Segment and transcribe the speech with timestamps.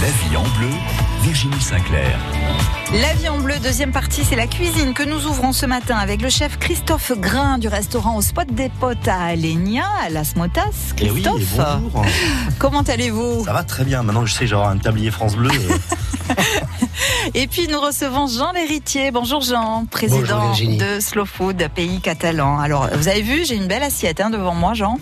[0.00, 0.70] La vie en bleu,
[1.22, 2.18] Virginie Sinclair.
[2.92, 6.22] La vie en bleu, deuxième partie, c'est la cuisine que nous ouvrons ce matin avec
[6.22, 10.62] le chef Christophe Grain du restaurant au Spot des Potes à Alenia, à Las Motas.
[10.98, 12.04] Eh oui, Christophe, bonjour.
[12.58, 13.44] comment allez-vous?
[13.44, 14.02] Ça va très bien.
[14.02, 15.50] Maintenant, je sais j'aurai un tablier France Bleu.
[15.50, 16.34] euh,
[17.34, 19.10] Et puis nous recevons Jean Lhéritier.
[19.10, 22.58] Bonjour Jean, président Bonjour de Slow Food, pays catalan.
[22.60, 24.98] Alors, vous avez vu, j'ai une belle assiette hein, devant moi, Jean.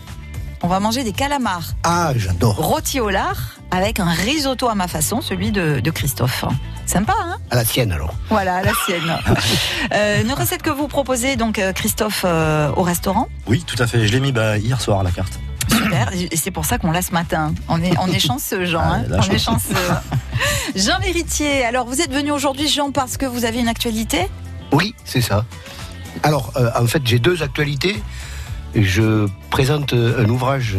[0.62, 2.56] On va manger des calamars Ah, j'adore.
[2.56, 6.44] rôtis au lard avec un risotto à ma façon, celui de, de Christophe.
[6.86, 7.36] Sympa, hein?
[7.50, 8.14] À la tienne alors.
[8.28, 9.16] Voilà, la sienne.
[9.94, 13.28] Euh, une recette que vous proposez, donc, euh, Christophe, euh, au restaurant?
[13.46, 14.06] Oui, tout à fait.
[14.06, 15.38] Je l'ai mis bah, hier soir à la carte.
[15.70, 16.10] Super.
[16.12, 17.54] Et c'est pour ça qu'on l'a ce matin.
[17.68, 18.80] On est, on est chanceux, Jean.
[18.82, 19.04] Ah, hein.
[19.12, 19.62] on est chance.
[19.68, 19.94] chanceux.
[20.74, 24.28] Jean Lhéritier, alors vous êtes venu aujourd'hui, Jean, parce que vous avez une actualité?
[24.72, 25.44] Oui, c'est ça.
[26.24, 28.02] Alors, euh, en fait, j'ai deux actualités.
[28.74, 30.76] Je présente un ouvrage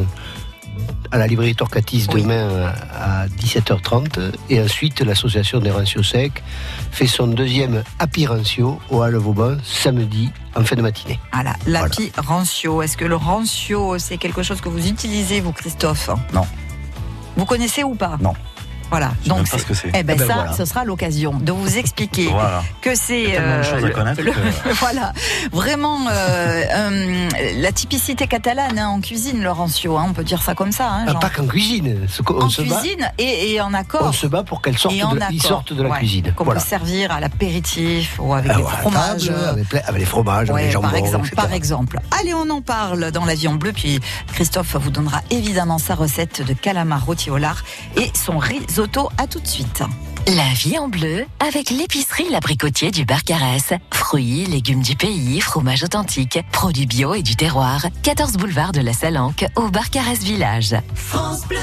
[1.12, 2.24] à la librairie Torcatis Oui.
[2.24, 6.44] demain à 17h30 et ensuite l'association des Rancio Secs
[6.92, 11.20] fait son deuxième Happy Rancio au Halle Vauban samedi en fin de matinée.
[11.34, 12.82] Voilà, l'api rancio.
[12.82, 16.10] Est-ce que le rancio, c'est quelque chose que vous utilisez, vous, Christophe?
[16.34, 16.46] Non.
[17.36, 18.18] Vous connaissez ou pas?
[18.20, 18.34] Non.
[18.90, 19.12] Voilà.
[19.28, 19.90] Pas c'est- ce que c'est.
[19.90, 20.54] Eh ben, Eh ben ça, voilà.
[20.54, 22.64] ce sera l'occasion de vous expliquer Voilà.
[22.82, 25.14] que c'est le- que- voilà,
[25.52, 29.98] vraiment euh, euh, la typicité catalane hein, en cuisine, le rancio.
[29.98, 30.88] hein, on peut dire ça comme ça.
[30.90, 32.08] Hein, Ah, pas qu'en cuisine.
[32.08, 34.04] ce qu'on- en on se bat, cuisine et, et en accord.
[34.06, 35.28] on se bat pour qu'elles sortent et en de, la
[35.90, 36.34] Ouais, cuisine.
[36.36, 36.60] Qu'on Voilà.
[36.62, 39.28] peut servir à l'apéritif ou avec Ah, des fromages.
[39.28, 41.36] table, avec, les fromages, Ouais, les jambons, par exemple, etc.
[41.36, 42.00] par exemple.
[42.20, 43.74] Allez, on en parle dans l'avion bleu.
[43.74, 44.00] Puis
[44.34, 47.64] Christophe vous donnera évidemment sa recette de calamar rôti au lard
[47.96, 48.38] et son
[48.78, 49.10] risotto.
[49.18, 49.82] À tout de suite.
[50.28, 53.74] La vie en bleu avec l'épicerie L'Abricotier du Barcarès.
[53.92, 57.88] Fruits, légumes du pays, fromage authentique, produits bio et du terroir.
[58.04, 60.76] 14 boulevard de la Salanque au Barcarès Village.
[60.94, 61.58] France Bleu.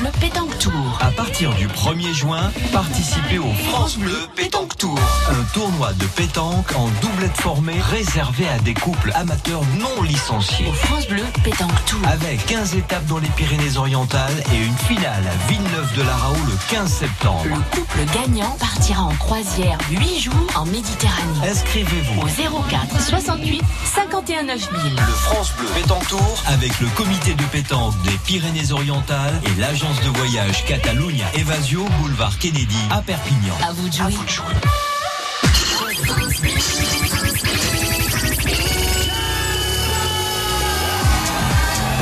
[0.00, 0.98] Bleu Pétanque Tour.
[1.00, 4.98] À partir du 1er juin, participez au France Bleu Pétanque Tour.
[5.28, 10.68] Un tournoi de pétanque en doublette formée réservé à des couples amateurs non licenciés.
[10.68, 12.00] Au France Bleu Pétanque Tour.
[12.08, 17.44] Avec 15 étapes dans les Pyrénées-Orientales et une finale à Villeneuve-de-la-Raho le 15 septembre.
[17.44, 21.50] Le couple gagnant partira en croisière 8 jours en Méditerranée.
[21.50, 22.22] Inscrivez-vous.
[22.22, 24.94] Au 04 68 51 9000.
[24.94, 30.08] Le France Bleu Pétanque Tour avec le comité de pétanque des Pyrénées-Orientales et l'agence de
[30.18, 33.56] voyage Catalunya Evasio Boulevard Kennedy à Perpignan.
[33.66, 34.14] À vous de jouer.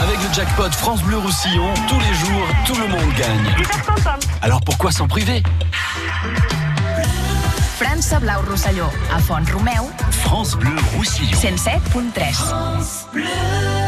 [0.02, 3.54] Avec le jackpot France Bleu Roussillon, tous les jours, tout le monde gagne.
[4.42, 5.42] Alors pourquoi s'en priver?
[7.80, 8.84] França Blau Rosselló,
[9.14, 9.70] a Font Romeu,
[10.10, 11.38] France Bleu Roussillon.
[11.38, 13.87] 107.3.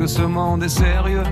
[0.00, 1.22] Que ce monde est sérieux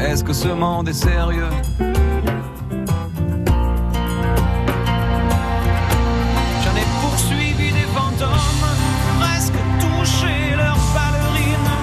[0.00, 1.50] Est-ce que ce monde est sérieux?
[6.62, 8.30] J'en ai poursuivi des fantômes,
[9.20, 11.74] presque touché leurs ballerines.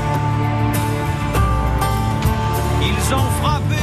[2.82, 3.83] Ils ont frappé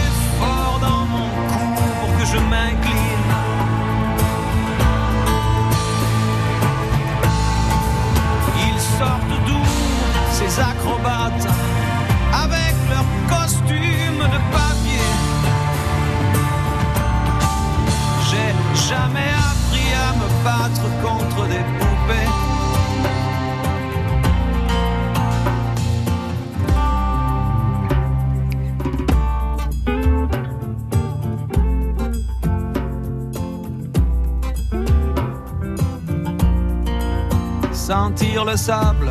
[10.50, 11.46] les acrobates
[12.32, 15.10] avec leurs costumes de papier.
[18.28, 18.52] J'ai
[18.88, 22.28] jamais appris à me battre contre des poupées.
[37.72, 39.10] sentir le sable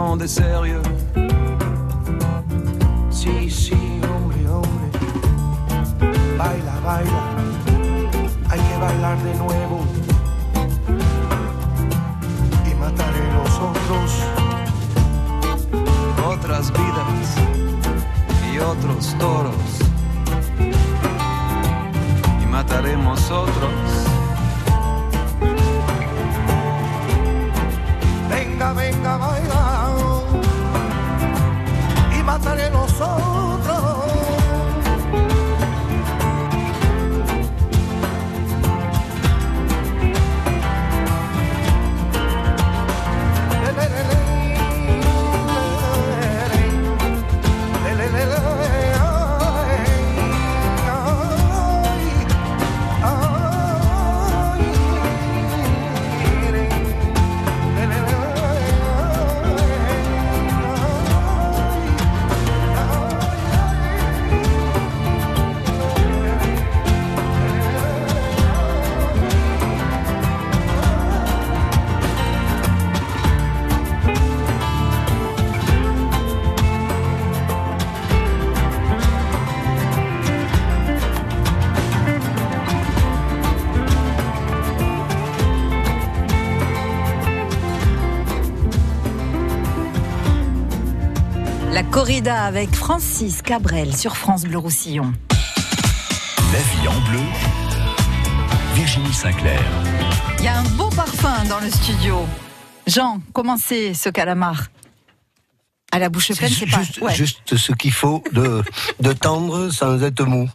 [0.00, 0.82] Est sérieux
[92.10, 95.12] La corrida avec Francis Cabrel sur France Bleu Roussillon.
[96.52, 97.20] La vie en bleu.
[98.74, 99.60] Virginie Sinclair.
[100.40, 102.26] Il y a un beau parfum dans le studio.
[102.88, 104.64] Jean, comment c'est ce calamar?
[105.92, 106.78] À la bouche pleine, c'est pas.
[106.82, 107.14] juste, Ouais.
[107.14, 108.64] juste ce qu'il faut de,
[108.98, 110.50] de tendre sans être mou.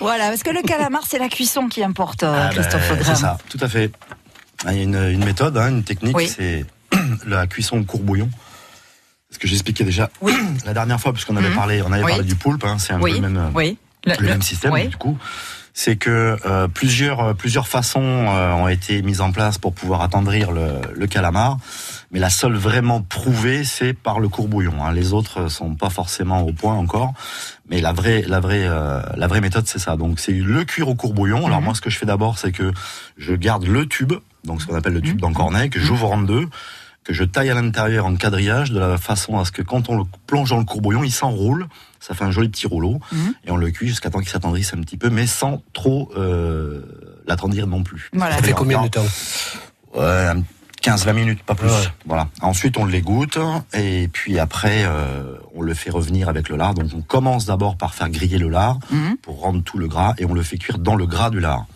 [0.00, 3.14] Voilà, parce que le calamar, c'est la cuisson qui importe, Ah ben, Christophe Grain.
[3.14, 3.92] C'est ça, tout à fait.
[4.66, 6.26] Ah, Il y a une, une méthode, hein, une technique, Oui.
[6.26, 6.66] c'est
[7.28, 8.28] la cuisson au courbouillon.
[9.30, 10.32] Ce que j'expliquais déjà Oui.
[10.66, 11.54] la dernière fois, puisqu'on avait Mhm.
[11.56, 12.10] parlé, on avait Oui.
[12.10, 13.72] parlé du poulpe, hein, c'est un peu le même, euh,
[14.06, 15.16] le, même système du coup.
[15.72, 20.02] C'est que euh, plusieurs euh, plusieurs façons euh, ont été mises en place pour pouvoir
[20.02, 21.58] attendrir le, le calamar,
[22.10, 24.84] mais la seule vraiment prouvée c'est par le courbouillon.
[24.84, 24.92] Hein.
[24.92, 27.14] Les autres sont pas forcément au point encore,
[27.68, 29.96] mais la vraie la vraie euh, la vraie méthode c'est ça.
[29.96, 31.46] Donc c'est le cuire au courbouillon.
[31.46, 31.64] Alors Mhm.
[31.66, 32.72] moi ce que je fais d'abord c'est que
[33.16, 34.12] je garde le tube,
[34.44, 35.20] donc ce qu'on appelle le tube Mhm.
[35.20, 36.48] d'encornet, que j'ouvre en deux
[37.04, 39.96] que je taille à l'intérieur en quadrillage de la façon à ce que quand on
[39.96, 41.66] le plonge dans le courbouillon, il s'enroule,
[41.98, 43.34] ça fait un joli petit rouleau, Mhm.
[43.46, 46.82] et on le cuit jusqu'à temps qu'il s'attendrisse un petit peu, mais sans trop euh,
[47.26, 48.10] l'attendrir non plus.
[48.12, 48.36] Voilà.
[48.36, 49.06] Ça fait combien de temps
[49.94, 50.42] Ouais, un
[50.82, 51.68] 15-20 minutes, pas plus.
[51.68, 51.88] Ouais.
[52.06, 52.28] Voilà.
[52.42, 53.38] Ensuite, on l'égoutte,
[53.74, 56.74] et puis après, euh, on le fait revenir avec le lard.
[56.74, 59.16] Donc, on commence d'abord par faire griller le lard Mhm.
[59.22, 61.66] pour rendre tout le gras, et on le fait cuire dans le gras du lard.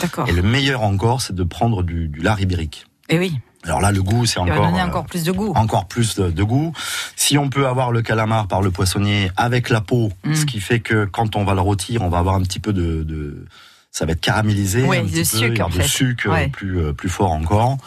[0.00, 0.28] D'accord.
[0.28, 2.86] Et le meilleur encore, c'est de prendre du, du lard ibérique.
[3.10, 5.52] Et oui, Alors là, le goût, c'est encore donner euh, encore plus de goût.
[5.54, 6.72] encore plus de, de goût.
[7.16, 10.34] Si on peut avoir le calamar par le poissonnier avec la peau, Mm.
[10.34, 12.72] ce qui fait que quand on va le rôtir, on va avoir un petit peu
[12.72, 13.44] de, de
[13.90, 15.82] ça va être caramélisé, Oui, un petit peu, sucre, et en de fait.
[15.88, 16.48] sucre euh, Ouais.
[16.48, 17.78] plus euh, plus fort encore.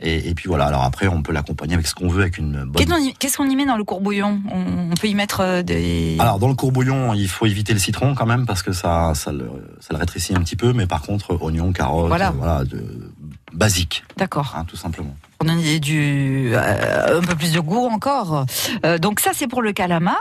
[0.00, 0.66] Et, et puis voilà.
[0.66, 2.84] Alors après, on peut l'accompagner avec ce qu'on veut, avec une bonne.
[3.18, 4.40] Qu'est-ce qu'on y- met dans le courbouillon?
[4.52, 6.16] On, on peut y mettre des.
[6.20, 9.32] Alors dans le courbouillon, il faut éviter le citron quand même parce que ça ça
[9.32, 9.50] le,
[9.80, 10.72] ça le rétrécit un petit peu.
[10.72, 12.30] Mais par contre, oignons, carottes, Voilà.
[12.36, 13.10] voilà, de,
[13.52, 14.54] basique, D'accord.
[14.56, 15.16] hein, tout simplement.
[15.44, 18.46] On a du euh, un peu plus de goût encore.
[18.86, 20.16] Euh, donc ça c'est pour le calamar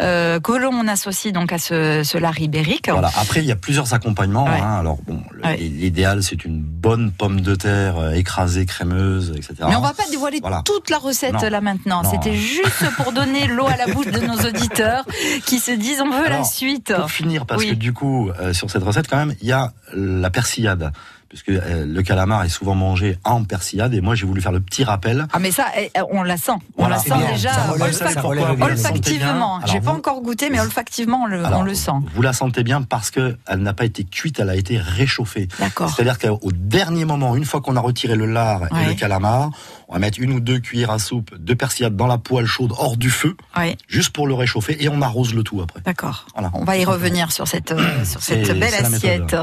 [0.00, 2.88] euh, que l'on associe donc à ce, ce lard ibérique.
[2.90, 3.10] Voilà.
[3.16, 4.44] Après, il y a plusieurs accompagnements.
[4.44, 4.58] Ouais.
[4.60, 4.76] hein.
[4.80, 5.56] Alors bon, Ouais.
[5.58, 9.54] l'idéal c'est une bonne pomme de terre écrasée, crémeuse, etc.
[9.68, 10.62] Mais on va pas dévoiler Voilà.
[10.64, 11.48] toute la recette Non.
[11.50, 12.02] là maintenant.
[12.10, 15.04] C'était juste pour donner l'eau à la bouche de nos auditeurs
[15.44, 16.94] qui se disent on veut la suite.
[16.94, 17.70] Pour finir, parce Oui.
[17.70, 20.92] que du coup, sur cette recette, quand même, il y a la persillade.
[21.28, 23.94] Puisque euh, le calamar est souvent mangé en persillade.
[23.94, 25.26] Et moi, j'ai voulu faire le petit rappel.
[25.32, 26.52] Ah mais ça, eh, eh, on la sent.
[26.76, 26.96] On Voilà.
[26.96, 27.32] la sent bien.
[27.32, 28.66] déjà Ça relève- olfac- ça relève bien.
[28.66, 29.60] olfactivement.
[29.66, 31.90] J'ai pas vous- encore goûté, mais olfactivement, on le, Alors, on le sent.
[32.14, 35.48] Vous la sentez bien parce que elle n'a pas été cuite, elle a été réchauffée.
[35.58, 35.90] D'accord.
[35.90, 38.84] C'est-à-dire qu'au dernier moment, une fois qu'on a retiré le lard Ouais.
[38.84, 39.50] et le calamar,
[39.88, 42.72] on va mettre une ou deux cuillères à soupe de persillade dans la poêle chaude
[42.76, 45.80] hors du feu, Oui, juste pour le réchauffer, et on arrose le tout après.
[45.84, 46.26] d'accord.
[46.34, 46.50] Voilà.
[46.54, 49.36] On va y revenir sur cette, euh, sur cette belle la assiette.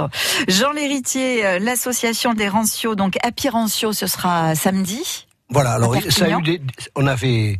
[0.48, 5.28] Jean Lhéritier, euh, l'association des rancios, donc Happy Rancio, ce sera samedi.
[5.50, 6.40] Voilà, alors ça a Perpignan.
[6.40, 6.62] eu des-
[6.96, 7.60] on, avait,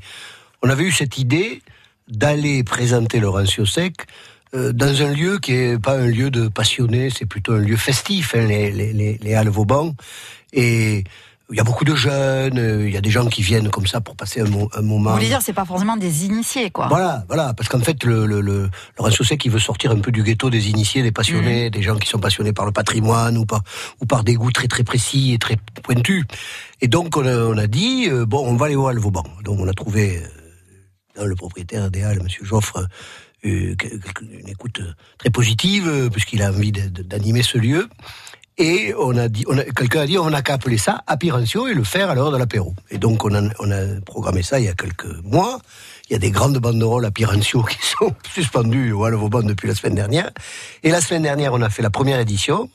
[0.62, 1.62] on avait eu cette idée
[2.10, 4.08] d'aller présenter le rancio sec
[4.56, 7.78] euh, dans un lieu qui est pas un lieu de passionnés, c'est plutôt un lieu
[7.78, 9.94] festif, hein, les, les, les, les Halles Vauban.
[10.52, 11.04] Et
[11.54, 13.86] il y a beaucoup de jeunes, euh, il y a des gens qui viennent comme
[13.88, 15.12] ça pour passer un, mo- un moment.
[15.12, 16.88] Vous voulez dire, c'est pas forcément des initiés, quoi.
[16.88, 18.70] Voilà, voilà, parce qu'en fait, le, le, le,
[19.24, 22.10] Sec, il veut sortir un peu du ghetto des initiés, des passionnés, des gens qui
[22.10, 23.62] sont passionnés par le patrimoine ou par,
[24.02, 26.26] ou par des goûts très très précis et très pointus.
[26.82, 29.24] Et donc, on a, on a dit, euh, bon, on va aller au Halles Vauban.
[29.44, 30.22] Donc, on a trouvé,
[31.20, 32.88] euh, le propriétaire des Halles, Monsieur Joffre,
[33.46, 33.76] euh,
[34.22, 34.82] une écoute
[35.20, 37.88] très positive, puisqu'il a envie d'animer ce lieu.
[38.58, 41.68] Et on a dit, on a- quelqu'un a dit, on n'a qu'à appeler ça Appirancio
[41.68, 42.76] et le faire à l'heure de l'apéro.
[42.92, 45.60] Et donc on a, on a programmé ça il y a quelques mois.
[46.10, 49.96] Il y a des grandes banderoles Appirancio qui sont suspendues au Vauban depuis la semaine
[49.96, 50.30] dernière.
[50.84, 52.70] Et la semaine dernière, on a fait la première édition.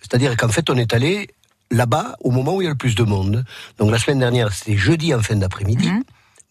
[0.00, 1.28] C'est-à-dire qu'en fait, on est allé
[1.70, 3.44] là-bas au moment où il y a le plus de monde.
[3.78, 5.90] Donc la semaine dernière, c'était jeudi en fin d'après-midi.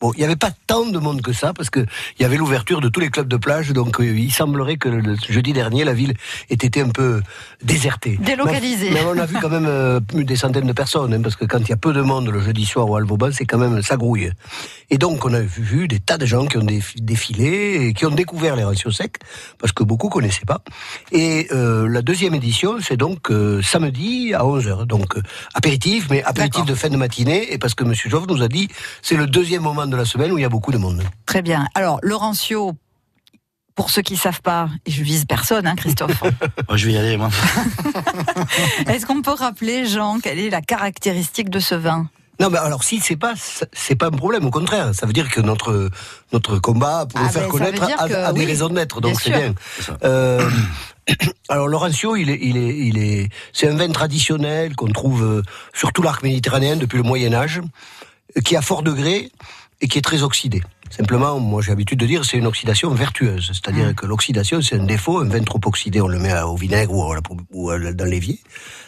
[0.03, 1.79] Bon, il n'y avait pas tant de monde que ça parce que
[2.19, 4.89] il y avait l'ouverture de tous les clubs de plage, donc euh, il semblerait que
[4.89, 6.13] le, jeudi dernier la ville
[6.49, 7.21] ait été un peu
[7.63, 8.17] désertée.
[8.19, 8.89] Délocalisée.
[8.89, 11.37] Mais, mais on a vu quand même euh, plus des centaines de personnes, hein, parce
[11.37, 13.57] que quand il y a peu de monde le jeudi soir au Alvauban, c'est quand
[13.57, 14.29] même ça grouille.
[14.89, 18.05] Et donc on a vu, des tas de gens qui ont défi- défilé et qui
[18.05, 19.15] ont découvert les rations secs
[19.57, 20.59] parce que beaucoup connaissaient pas.
[21.13, 25.15] Et euh, la deuxième édition, c'est donc euh, samedi à 11h, donc
[25.53, 28.67] apéritif, mais apéritif de fin de matinée, et parce que Monsieur Joff nous a dit,
[29.01, 31.03] c'est le deuxième moment de la semaine où il y a beaucoup de monde.
[31.25, 31.67] Très bien.
[31.75, 32.73] Alors, Laurencio,
[33.75, 36.23] pour ceux qui savent pas, et je vise personne, hein, Christophe.
[36.73, 37.29] Je vais y aller, moi.
[38.87, 42.07] Est-ce qu'on peut rappeler, Jean, quelle est la caractéristique de ce vin?
[42.39, 43.33] Non, mais alors si c'est pas
[43.71, 45.89] c'est pas un problème, au contraire, ça veut dire que notre
[46.31, 49.01] notre combat pour Ah le faire ben, connaître a, que a des oui, raisons d'être,
[49.01, 49.53] donc c'est bien.
[50.03, 50.49] Euh,
[51.49, 55.41] alors Laurencio, il est il est il est c'est un vin traditionnel qu'on trouve euh,
[55.73, 57.61] sur tout l'arc méditerranéen depuis le Moyen Âge,
[58.35, 59.29] euh, qui à fort degré
[59.83, 60.63] et qui est très oxydé.
[60.89, 63.95] Simplement, moi j'ai l'habitude de dire c'est une oxydation vertueuse, c'est-à-dire Mmh.
[63.95, 67.11] que l'oxydation c'est un défaut, un vin trop oxydé on le met au vinaigre ou,
[67.11, 67.21] à la-
[67.51, 68.39] ou à la- dans l'évier,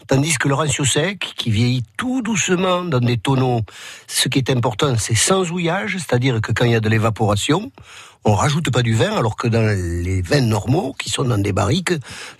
[0.07, 3.61] tandis que le rancio sec qui vieillit tout doucement dans des tonneaux,
[4.07, 7.71] ce qui est important c'est sans ouillage, c'est-à-dire que quand il y a de l'évaporation,
[8.27, 11.53] on rajoute pas du vin, alors que dans les vins normaux, qui sont dans des
[11.53, 11.93] barriques,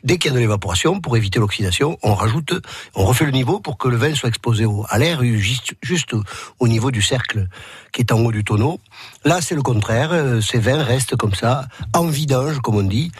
[0.03, 2.53] dès qu'il y a de l'évaporation, pour éviter l'oxydation, on rajoute,
[2.95, 6.13] on refait le niveau pour que le vin soit exposé au- à l'air juste, juste
[6.15, 6.23] au-
[6.59, 7.47] au niveau du cercle
[7.93, 8.79] qui est en haut du tonneau.
[9.23, 10.09] Là, c'est le contraire.
[10.11, 13.11] euh, Ces vins restent comme ça, en vidange, comme on dit.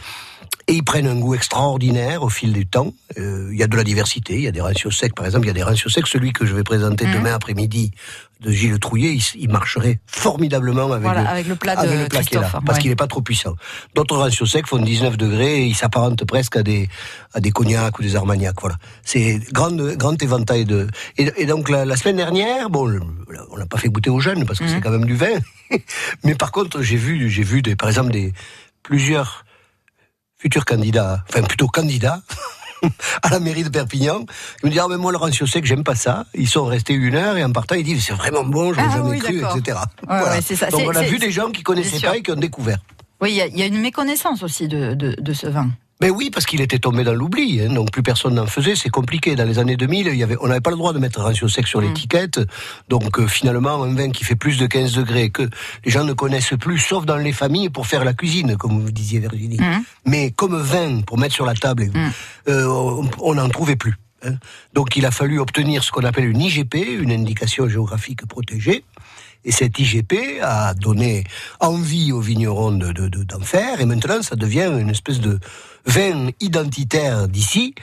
[0.67, 2.91] Et ils prennent un goût extraordinaire au fil du temps.
[3.19, 4.33] Euh, Il y a de la diversité.
[4.33, 5.45] Il y a des rancios secs, par exemple.
[5.45, 6.07] Il y a des rancios secs.
[6.07, 7.91] Celui que je vais présenter demain après-midi
[8.41, 11.99] de Gilles Trouillet, il, il marcherait formidablement avec, Voilà, le, avec le plat de avec
[11.99, 13.55] le plat est là, parce qu'il n'est pas trop puissant.
[13.95, 16.89] D'autres rancios secs font 19 degrés et ils s'apparentent presque à des,
[17.33, 18.59] à des cognacs ou des armagnacs.
[18.59, 18.75] Voilà.
[19.03, 20.87] C'est grande, grand éventail de.
[21.17, 22.99] Et, et donc la, la semaine dernière, bon,
[23.51, 25.39] on l'a pas fait goûter aux jeunes parce que c'est quand même du vin.
[26.23, 28.33] Mais par contre, j'ai vu, j'ai vu des, par exemple des
[28.83, 29.45] plusieurs
[30.37, 32.21] futurs candidats, enfin plutôt candidats.
[33.23, 34.25] à la mairie de Perpignan,
[34.63, 36.25] ils me disent ah mais moi le rancio sec j'aime pas ça.
[36.33, 38.85] Ils sont restés une heure et en partant ils disent c'est vraiment bon, je l'ai
[38.89, 39.77] Ah jamais oui, cru, etc.
[40.07, 40.69] Ouais, ouais, c'est ça.
[40.69, 42.77] Donc C'est- on a vu des gens qui connaissaient pas et qui ont découvert.
[43.21, 45.69] Oui, il y a- il y, a une méconnaissance aussi de, de, de ce vin.
[46.01, 48.89] Ben oui, parce qu'il était tombé dans l'oubli, hein, donc plus personne n'en faisait, c'est
[48.89, 49.35] compliqué.
[49.35, 51.47] Dans les années 2000, il y avait, on n'avait pas le droit de mettre rancio
[51.47, 51.67] sec Mm.
[51.67, 52.41] sur l'étiquette,
[52.89, 55.43] donc euh, finalement, un vin qui fait plus de 15 degrés, que
[55.85, 58.91] les gens ne connaissent plus, sauf dans les familles, pour faire la cuisine, comme vous
[58.91, 59.57] disiez Virginie.
[59.57, 59.83] Mm.
[60.05, 61.89] Mais comme vin, pour mettre sur la table,
[62.49, 62.65] euh,
[63.21, 63.95] on- n'en trouvait plus.
[64.25, 64.33] hein.
[64.73, 68.83] Donc il a fallu obtenir ce qu'on appelle une IGP, une indication géographique protégée.
[69.47, 71.23] Et cette IGP a donné
[71.59, 75.39] envie aux vignerons de, de- de- d'en faire, et maintenant ça devient une espèce de
[75.85, 77.75] vin identitaire d'ici,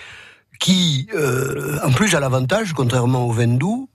[0.58, 3.88] qui, euh, en plus, a l'avantage, contrairement au vin doux,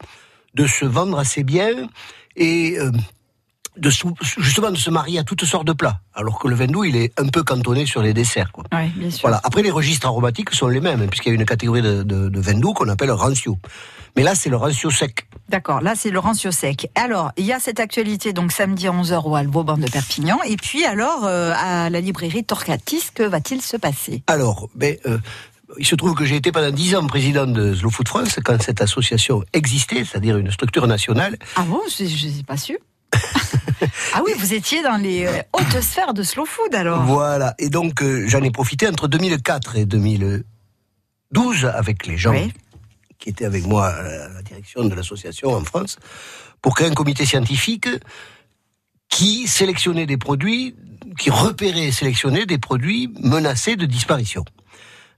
[0.53, 1.87] de se vendre assez bien
[2.35, 2.91] et euh,
[3.77, 3.89] de
[4.21, 6.95] justement de se marier à toutes sortes de plats, alors que le vin doux, il
[6.95, 8.51] est un peu cantonné sur les desserts.
[8.51, 8.63] Quoi.
[8.95, 9.21] Bien sûr.
[9.21, 9.39] Voilà.
[9.43, 12.29] Après, les registres aromatiques sont les mêmes, hein, puisqu'il y a une catégorie de, de,
[12.29, 13.57] de vin doux qu'on appelle rancio.
[14.17, 15.27] Mais là, c'est le rancio sec.
[15.50, 16.89] D'accord, là c'est Laurencio Sec.
[16.95, 20.39] Alors, il y a cette actualité, donc samedi à 11h au Alvauban de Perpignan.
[20.45, 24.24] Et puis alors, euh, à la librairie Torcatis, que va-t-il se passer?
[24.27, 25.17] Alors, ben, euh,
[25.77, 28.62] Il se trouve que j'ai été pendant dix ans président de Slow Food France quand
[28.62, 31.38] cette association existait, c'est-à-dire une structure nationale.
[31.55, 31.79] Ah bon?
[31.97, 32.77] Je n'ai pas su.
[34.13, 37.03] ah oui, vous étiez dans les euh, hautes sphères de Slow Food alors.
[37.03, 42.51] Voilà, et donc euh, j'en ai profité entre 2004 et 2012 avec les gens Oui.
[43.27, 45.98] Qui étaient avec moi à la direction de l'association en France
[46.62, 47.89] pour créer un comité scientifique
[49.10, 50.75] qui sélectionnait des produits,
[51.19, 54.46] qui repérait et sélectionnait des produits menacés de disparition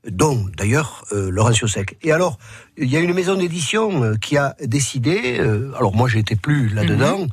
[0.07, 1.97] dont d'ailleurs euh, Laurent Sec.
[2.03, 2.37] Et alors,
[2.77, 6.69] il y a une maison d'édition euh, qui a décidé, euh, alors moi j'étais plus
[6.69, 7.27] là-dedans,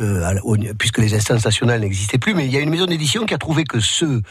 [0.00, 2.70] euh, à la- au- puisque les instances nationales n'existaient plus, mais il y a une
[2.70, 4.22] maison d'édition qui a trouvé que ce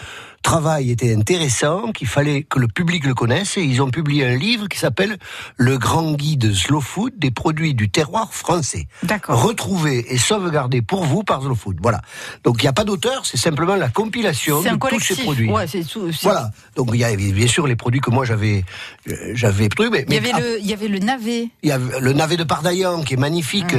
[0.42, 4.36] travail était intéressant, qu'il fallait que le public le connaisse, et ils ont publié un
[4.36, 5.18] livre qui s'appelle
[5.58, 8.88] Le grand guide Slow Food des produits du terroir français.
[9.04, 9.42] D'accord.
[9.42, 11.78] Retrouvé et sauvegardé pour vous par Slow Food.
[11.82, 12.02] Voilà.
[12.44, 15.50] Donc il n'y a pas d'auteur, c'est simplement la compilation de un tous ces produits.
[15.52, 16.12] Ouais, c'est tout.
[16.12, 16.52] c'est- Voilà.
[16.76, 18.64] Donc il y a bien sûr les produits que moi j'avais
[19.10, 21.50] euh, j'avais pris, mais, Il y mais avait le, il y avait le navet.
[21.64, 23.76] il y a le navet de Pardaillan qui est magnifique.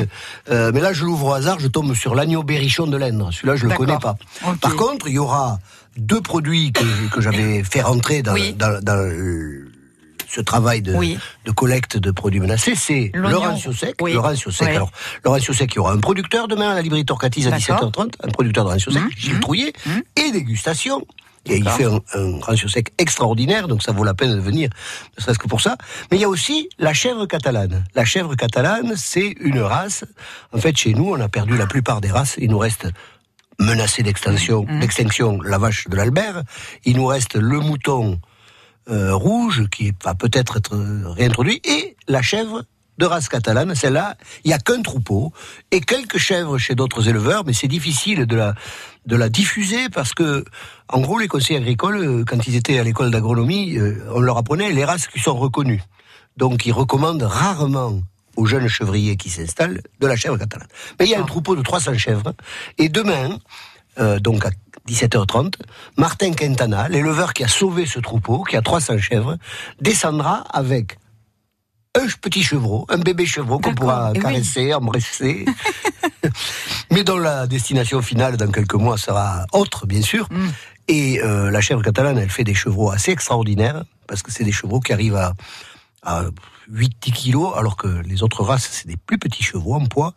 [0.50, 3.30] Euh, mais là, je l'ouvre au hasard, je tombe sur l'agneau berrichon de l'Indre.
[3.32, 4.16] Celui-là, je le connais pas.
[4.60, 5.58] Par contre, il y aura
[5.96, 6.84] deux produits que,
[7.14, 8.52] que j'avais fait rentrer dans, Oui.
[8.52, 9.70] dans, dans le-
[10.28, 11.16] ce travail de, Oui.
[11.44, 12.74] de collecte de produits menacés.
[12.74, 13.44] C'est L'oignon.
[13.44, 13.94] Laurent Sec.
[14.02, 14.12] Oui.
[14.12, 14.52] Laurent Sec.
[14.60, 14.74] Oui.
[14.74, 14.90] Alors,
[15.24, 17.90] Laurent Sec, il y aura un producteur demain à la librairie Torcatis à D'accord.
[17.92, 20.02] 17h30, un producteur de Laurent Sec, Hum, Gilles hum, Trouillet, hum.
[20.16, 21.06] et dégustation.
[21.46, 24.70] Et il fait un, un rancio sec extraordinaire, donc ça vaut la peine de venir,
[25.16, 25.76] ne serait-ce que pour ça.
[26.10, 27.84] Mais il y a aussi la chèvre catalane.
[27.94, 30.04] La chèvre catalane, c'est une race.
[30.52, 32.36] En fait, chez nous, on a perdu la plupart des races.
[32.38, 32.88] Il nous reste
[33.58, 36.42] menacé d'extinction, d'extinction, la vache de l'Albert.
[36.84, 38.20] Il nous reste le mouton
[38.88, 42.64] euh, rouge qui va peut-être être euh, réintroduit et la chèvre
[42.98, 43.74] de race catalane.
[43.74, 45.32] Celle-là, il y a qu'un troupeau
[45.70, 48.54] et quelques chèvres chez d'autres éleveurs, mais c'est difficile de la
[49.06, 50.44] de la diffuser parce que,
[50.88, 54.36] en gros, les conseillers agricoles, euh, quand ils étaient à l'école d'agronomie, euh, on leur
[54.36, 55.82] apprenait les races qui sont reconnues.
[56.36, 58.00] Donc, ils recommandent rarement
[58.36, 60.68] aux jeunes chevriers qui s'installent de la chèvre catalane.
[60.98, 62.34] Mais il y a un troupeau de 300 chèvres
[62.78, 63.38] et demain,
[63.98, 64.50] euh, donc à
[64.88, 65.54] 17h30,
[65.96, 69.36] Martin Quintana, l'éleveur qui a sauvé ce troupeau, qui a 300 chèvres,
[69.80, 70.98] descendra avec
[71.96, 74.22] un petit chevreau, un bébé chevreau qu'on pourra et oui.
[74.22, 75.44] caresser, embrasser,
[76.90, 80.28] mais dont la destination finale dans quelques mois sera autre, bien sûr.
[80.30, 80.48] Mm.
[80.88, 84.52] Et euh, la chèvre catalane, elle fait des chevreaux assez extraordinaires, parce que c'est des
[84.52, 85.34] chevreaux qui arrivent à,
[86.02, 86.24] à
[86.72, 90.14] 8-10 kilos, alors que les autres races, c'est des plus petits chevreaux en poids.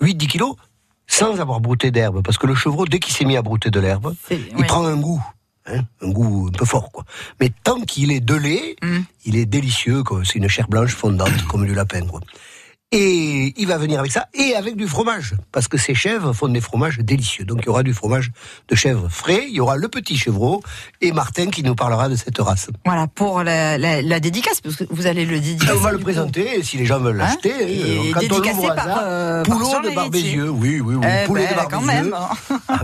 [0.00, 0.56] 8-10 kilos,
[1.06, 3.80] sans avoir brouté d'herbe, parce que le chevreau, dès qu'il s'est mis à brouter de
[3.80, 5.22] l'herbe, il prend un goût.
[5.66, 7.04] Hein, un goût un peu fort, quoi.
[7.40, 8.98] Mais tant qu'il est de lait, Mm.
[9.26, 10.22] il est délicieux, quoi.
[10.24, 12.20] C'est une chair blanche fondante, comme du lapin, quoi.
[12.94, 16.48] Et il va venir avec ça, et avec du fromage, parce que ces chèvres font
[16.48, 17.44] des fromages délicieux.
[17.46, 18.30] Donc il y aura du fromage
[18.68, 20.62] de chèvre frais, il y aura le petit chevreau,
[21.00, 22.68] et Martin qui nous parlera de cette race.
[22.84, 25.72] Voilà, pour la, la- la dédicace, parce que vous allez le dédicacer.
[25.72, 28.20] on va le présenter, et si les gens veulent Hein l'acheter, Et euh, quand on
[28.40, 29.94] dédicacé l'ouvre au par, hasard, euh, Poulot de Héritier.
[29.94, 32.14] Barbézieux, oui, oui, oui, Eh poulet ben, de quand même.
[32.14, 32.58] hein.
[32.68, 32.80] Ah,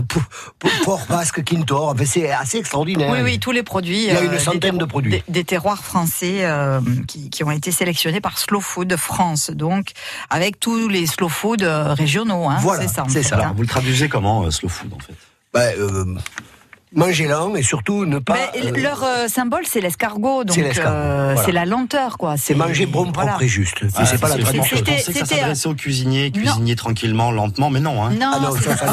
[0.85, 3.11] porc basque Quintor, c'est assez extraordinaire.
[3.11, 4.05] Oui, oui, tous les produits.
[4.07, 5.11] Il y a une des centaine de produits.
[5.11, 9.91] Des, des terroirs français euh, qui, qui ont été sélectionnés par Slow Food France, donc
[10.29, 12.47] avec tous les slow food euh, régionaux.
[12.49, 13.03] Hein, Voilà, c'est ça.
[13.03, 13.35] en c'est fait, ça.
[13.37, 15.13] Alors, vous le traduisez comment, euh, slow food, en fait?
[15.53, 16.15] Bah, euh,
[16.95, 18.35] manger lent et surtout ne pas.
[18.53, 21.43] Mais euh, leur euh, symbole, c'est l'escargot, donc C'est euh, voilà.
[21.45, 22.35] c'est la lenteur, quoi.
[22.37, 23.31] c'est manger bon, voilà.
[23.31, 23.77] propre et juste.
[23.95, 24.77] Ah, c'est pas la c'est- traduction.
[24.77, 26.41] Je pensais que ça s'adressait aux cuisiniers, Non.
[26.41, 28.03] cuisiniers tranquillement, lentement, mais non.
[28.03, 28.11] Hein.
[28.19, 28.87] Non, Ah non, c'est- ça,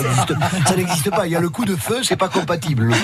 [0.66, 1.26] ça n'existe pas.
[1.26, 2.88] Il y a le coup de feu, c'est pas compatible.
[2.90, 2.96] De-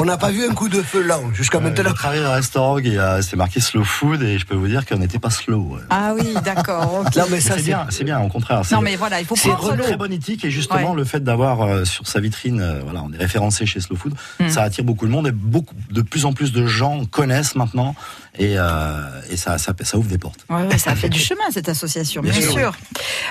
[0.00, 1.84] On n'a pas vu un coup de feu lent jusqu'à Euh, maintenant.
[1.88, 4.68] J'ai travaillé dans un restaurant et euh, c'est marqué slow food et je peux vous
[4.68, 5.62] dire qu'on n'était pas slow.
[5.74, 5.80] ouais.
[5.90, 7.02] Ah oui, d'accord.
[7.06, 7.16] ok.
[7.16, 8.62] Non, mais ça, c'est c'est bien, c'est bien, au contraire.
[8.64, 9.82] c'est- Non, mais voilà, il faut C'est prendre une le.
[9.84, 13.12] très bonne éthique et justement le fait d'avoir euh, sur sa vitrine, euh, voilà, on
[13.12, 14.48] est référencé chez Slow Food, Mm.
[14.48, 17.94] ça attire beaucoup de monde et beaucoup, de plus en plus de gens connaissent maintenant
[18.38, 20.44] et, euh, et ça, ça, ça ouvre des portes.
[20.48, 22.52] Ouais, ouais, ça a fait du chemin cette association, bien, Bien sûr.
[22.52, 22.72] sûr,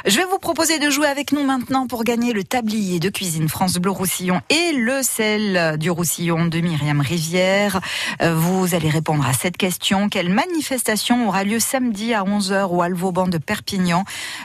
[0.06, 3.50] Je vais vous proposer de jouer avec nous maintenant pour gagner le tablier de cuisine
[3.50, 7.80] France Bleu Roussillon et le sel du Roussillon de Myriam Rivière.
[8.22, 10.08] Euh, Vous allez répondre à cette question.
[10.10, 14.04] Quelle manifestation aura lieu samedi à 11h au Alvauban de Perpignan?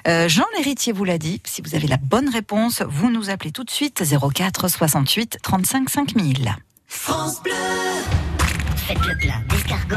[0.08, 1.40] Euh, Jean Lhéritier vous l'a dit.
[1.44, 4.02] Si vous avez la bonne réponse, vous nous appelez tout de suite
[4.34, 6.56] 04 68 35 5000.
[6.88, 7.14] Faites
[9.06, 9.96] le plein d'escargots.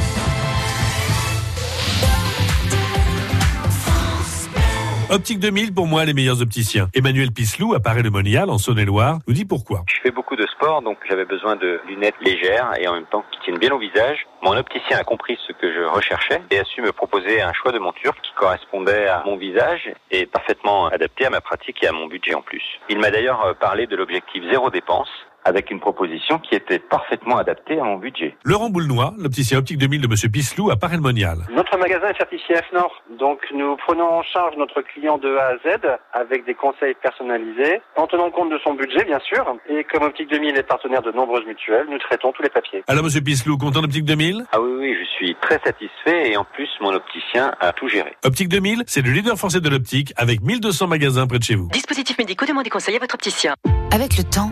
[5.11, 6.87] Optique 2000, pour moi, les meilleurs opticiens.
[6.93, 9.81] Emmanuel Pislou, à Paris-le-Monial, en Saône-et-Loire, nous dit pourquoi.
[9.85, 13.25] Je fais beaucoup de sport, donc j'avais besoin de lunettes légères et en même temps
[13.29, 14.25] qui tiennent bien au visage.
[14.41, 17.73] Mon opticien a compris ce que je recherchais et a su me proposer un choix
[17.73, 21.91] de monture qui correspondait à mon visage et parfaitement adapté à ma pratique et à
[21.91, 22.63] mon budget en plus.
[22.87, 25.09] Il m'a d'ailleurs euh, parlé de l'objectif zéro dépense
[25.43, 28.35] avec une proposition qui était parfaitement adaptée à mon budget.
[28.43, 31.39] Laurent Boulnois, l'opticien optique 2000 de Monsieur Pislou, à Paris-le-Monial.
[31.53, 35.57] Notre magasin est certifié FNOR, donc nous prenons en charge notre client de A à
[35.57, 35.79] Z
[36.13, 40.29] avec des conseils personnalisés, en tenant compte de son budget bien sûr, et comme Optique
[40.29, 42.83] 2000 est partenaire de nombreuses mutuelles, nous traitons tous les papiers.
[42.87, 46.43] Alors Monsieur Pislou, content d'Optique 2000 Ah oui, oui, je suis très satisfait et en
[46.43, 48.15] plus mon opticien a tout géré.
[48.23, 51.69] Optique 2000, c'est le leader français de l'optique avec 1200 magasins près de chez vous.
[51.69, 53.55] Dispositifs médicaux, demandez conseil à votre opticien.
[53.91, 54.51] Avec le temps,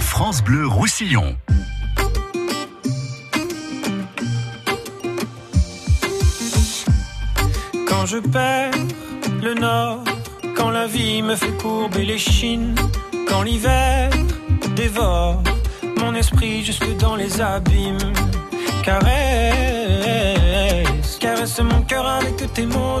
[0.00, 1.36] France Bleu Roussillon.
[7.88, 8.72] Quand je perds
[9.42, 10.04] le nord,
[10.56, 12.74] quand la vie me fait courber les chines,
[13.28, 14.10] quand l'hiver
[14.76, 15.42] dévore
[15.98, 18.12] mon esprit jusque dans les abîmes,
[18.82, 19.08] caresse,
[21.18, 23.00] caresse mon cœur avec tes mots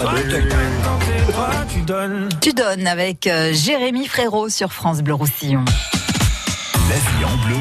[0.00, 0.14] Pas
[1.66, 2.28] donnes donnes.
[2.40, 5.64] Tu donnes avec euh, Jérémy Frérot sur France Bleu Roussillon.
[6.88, 7.56] La vie en bleu.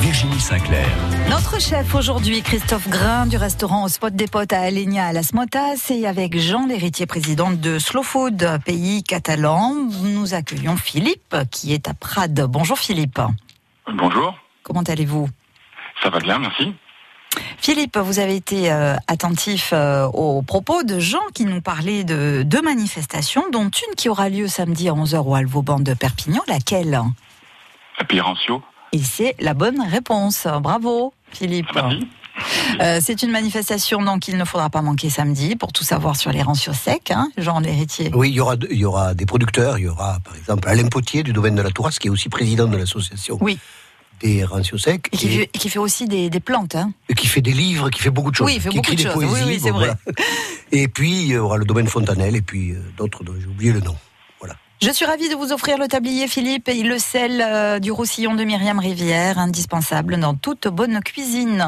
[0.00, 0.88] Virginie Sinclair.
[1.28, 5.34] Notre chef aujourd'hui, Christophe Grain du restaurant au Spot des Potes à Alenia à Las
[5.34, 11.74] Motas et avec Jean l'héritier président de Slow Food, pays catalan, nous accueillons Philippe qui
[11.74, 12.46] est à Prades.
[12.48, 13.20] Bonjour Philippe.
[13.92, 15.28] Bonjour, Comment allez-vous?
[16.02, 16.74] Ça va bien, merci.
[17.58, 22.42] Philippe, vous avez été euh, attentif euh, aux propos de Jean qui nous parlait de
[22.44, 26.40] deux manifestations, dont une qui aura lieu samedi à 11h au Alvauban de Perpignan.
[26.48, 27.00] Laquelle?
[27.98, 28.62] À Pirancio.
[28.92, 30.46] Et c'est la bonne réponse.
[30.60, 31.68] Bravo, Philippe.
[31.74, 32.08] Merci.
[32.80, 36.32] Euh, c'est une manifestation donc il ne faudra pas manquer samedi pour tout savoir sur
[36.32, 38.10] les rancios secs, hein, Jean l'héritier.
[38.14, 40.88] Oui, il y, aura, il y aura des producteurs, il y aura par exemple Alain
[40.88, 43.58] Potier du domaine de la Tourasse, qui est aussi président de l'association Oui.
[44.20, 45.08] Des rancios secs.
[45.12, 46.74] Et qui, et- fait, qui fait aussi des, des plantes.
[46.76, 46.92] Hein.
[47.08, 48.46] et qui fait des livres, qui fait beaucoup de choses.
[48.46, 49.22] Oui, il fait qui beaucoup écrit de des choses.
[49.24, 49.86] Oui, poésies, oui, c'est bon, vrai.
[50.04, 50.18] voilà.
[50.72, 53.72] Et puis, il y aura le domaine Fontanelle, et puis euh, d'autres dont j'ai oublié
[53.72, 53.96] le nom.
[54.82, 58.34] Je suis ravie de vous offrir le tablier Philippe et le sel euh, du Roussillon
[58.34, 61.66] de Myriam Rivière, indispensable dans toute bonne cuisine.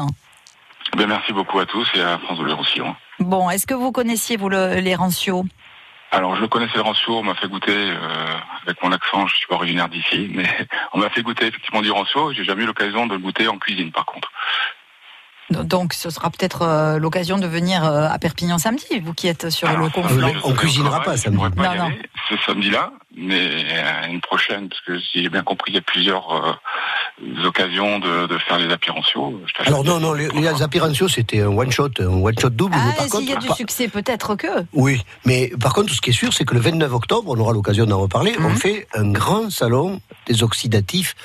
[0.97, 2.95] Ben, merci beaucoup à tous et à France Bleu Roussillon.
[3.19, 5.45] Bon, est-ce que vous connaissiez vous le- les rancios
[6.13, 6.83] Alors, je connaissais le
[7.15, 10.45] on m'a fait goûter, euh, avec mon accent, je suis pas originaire d'ici, mais
[10.93, 13.57] on m'a fait goûter effectivement du rancio, j'ai jamais eu l'occasion de le goûter en
[13.57, 14.31] cuisine par contre.
[15.63, 19.49] Donc ce sera peut-être euh, l'occasion de venir euh, à Perpignan samedi, vous qui êtes
[19.49, 19.75] sur le
[20.09, 21.85] serai au travail, je pourrais pas y Non, non.
[21.87, 23.65] aller ce samedi-là, mais
[24.09, 28.27] une prochaine, parce que si j'ai bien compris, il y a plusieurs euh, occasions de,
[28.27, 28.71] de faire les
[29.53, 32.75] t'achète Alors non, non, les, les Apérantios, c'était un one-shot, un one-shot double.
[32.75, 34.47] mais Ah, par s'il y a du par- succès, peut-être que.
[34.73, 37.53] Oui, mais par contre, ce qui est sûr, c'est que le 29 octobre, on aura
[37.53, 38.45] l'occasion d'en reparler, Mhm.
[38.45, 41.15] on fait un grand salon des oxydatifs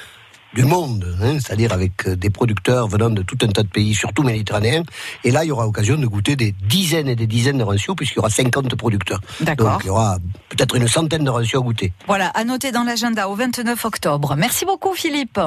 [0.55, 3.95] du monde, hein, c'est-à-dire avec euh, des producteurs venant de tout un tas de pays,
[3.95, 4.83] surtout méditerranéens.
[5.25, 7.95] Et là, il y aura occasion de goûter des dizaines et des dizaines de rancios,
[7.95, 9.21] puisqu'il y aura 50 producteurs.
[9.41, 9.73] D'accord.
[9.73, 11.93] Donc, il y aura peut-être une centaine de rancios à goûter.
[12.07, 14.35] Voilà, à noter dans l'agenda au 29 octobre.
[14.37, 15.39] Merci beaucoup Philippe.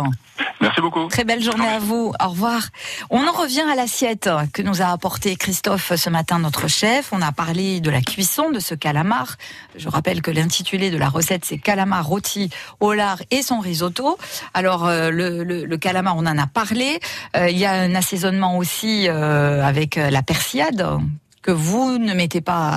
[0.60, 1.08] Merci beaucoup.
[1.08, 2.14] Très belle journée à vous.
[2.24, 2.62] Au revoir.
[3.10, 7.10] On en revient à l'assiette que nous a apporté Christophe ce matin, notre chef.
[7.12, 9.38] On a parlé de la cuisson de ce calamar.
[9.76, 14.18] Je rappelle que l'intitulé de la recette, c'est calamar rôti au lard et son risotto.
[14.54, 16.99] Alors, le, le- le calamar, on en a parlé.
[17.38, 20.86] Euh, il y a un assaisonnement aussi euh, avec euh, la persillade
[21.41, 22.71] que vous ne mettez pas,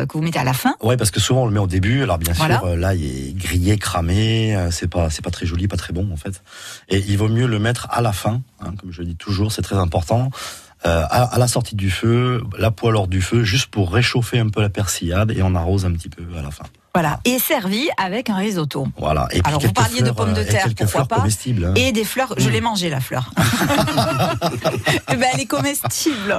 [0.00, 0.74] euh, que vous mettez à la fin.
[0.82, 2.02] Ouais, parce que souvent on le met au début.
[2.02, 4.54] Alors bien sûr, euh, là, il est grillé, cramé.
[4.54, 6.42] euh, C'est pas, c'est pas très joli, pas très bon en fait.
[6.90, 9.52] Et il vaut mieux le mettre à la fin, hein, comme je le dis toujours,
[9.52, 10.30] c'est très important.
[10.86, 14.38] Euh, à, à la sortie du feu, la poêle hors du feu, juste pour réchauffer
[14.38, 16.64] un peu la persillade et on arrose un petit peu à la fin.
[16.92, 18.88] Voilà, et servi avec un risotto.
[18.98, 19.28] Voilà.
[19.30, 21.16] Et puis Alors vous parliez de pommes de euh, et terre, quelques pourquoi fleurs pas
[21.18, 21.64] comestibles.
[21.66, 21.74] hein.
[21.76, 22.52] Et des fleurs, je Mm.
[22.52, 23.30] l'ai mangée la fleur.
[25.12, 26.38] Eh ben, elle est comestible.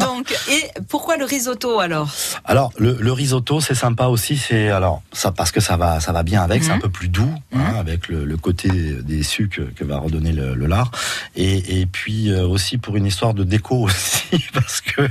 [0.00, 2.10] Donc, et pourquoi le risotto alors?
[2.44, 6.12] Alors le, le risotto c'est sympa aussi c'est alors ça parce que ça va ça
[6.12, 6.80] va bien avec c'est un Mhm.
[6.82, 10.66] peu plus doux hein, avec le, le côté des sucres que va redonner le, le
[10.66, 10.90] lard
[11.36, 15.02] et, et puis euh, aussi pour une histoire de déco aussi parce que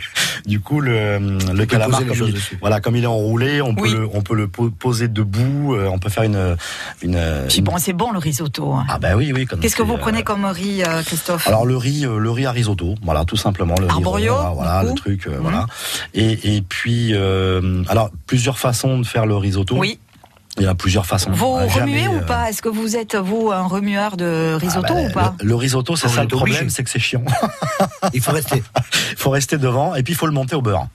[0.46, 1.20] du coup le,
[1.54, 3.92] le calamar comme il, voilà comme il est enroulé on peut Oui.
[3.94, 6.56] le, on peut le poser debout euh, on peut faire une
[7.02, 8.74] une, Puis bon, c'est bon le risotto.
[8.74, 8.86] hein.
[8.90, 11.48] ah bah oui oui Qu'est-ce que vous euh, prenez comme riz, euh, Christophe?
[11.48, 14.94] Alors le riz, le riz à risotto, voilà tout simplement le riz Arborio, voilà le
[14.94, 15.42] truc, euh, Mhm.
[15.42, 15.66] voilà.
[16.14, 19.76] Et, et puis euh, alors plusieurs façons de faire le risotto.
[19.78, 20.00] Oui.
[20.60, 21.30] Il y a plusieurs façons.
[21.30, 22.50] Vous Euh, remuez jamais, ou pas?
[22.50, 25.36] Est-ce que vous êtes, vous, un remueur de risotto bah, ou pas?
[25.40, 27.22] le, le risotto, c'est ça le problème, c'est que c'est chiant.
[28.16, 28.64] Il faut rester.
[29.12, 30.88] Il faut rester devant et puis il faut le monter au beurre.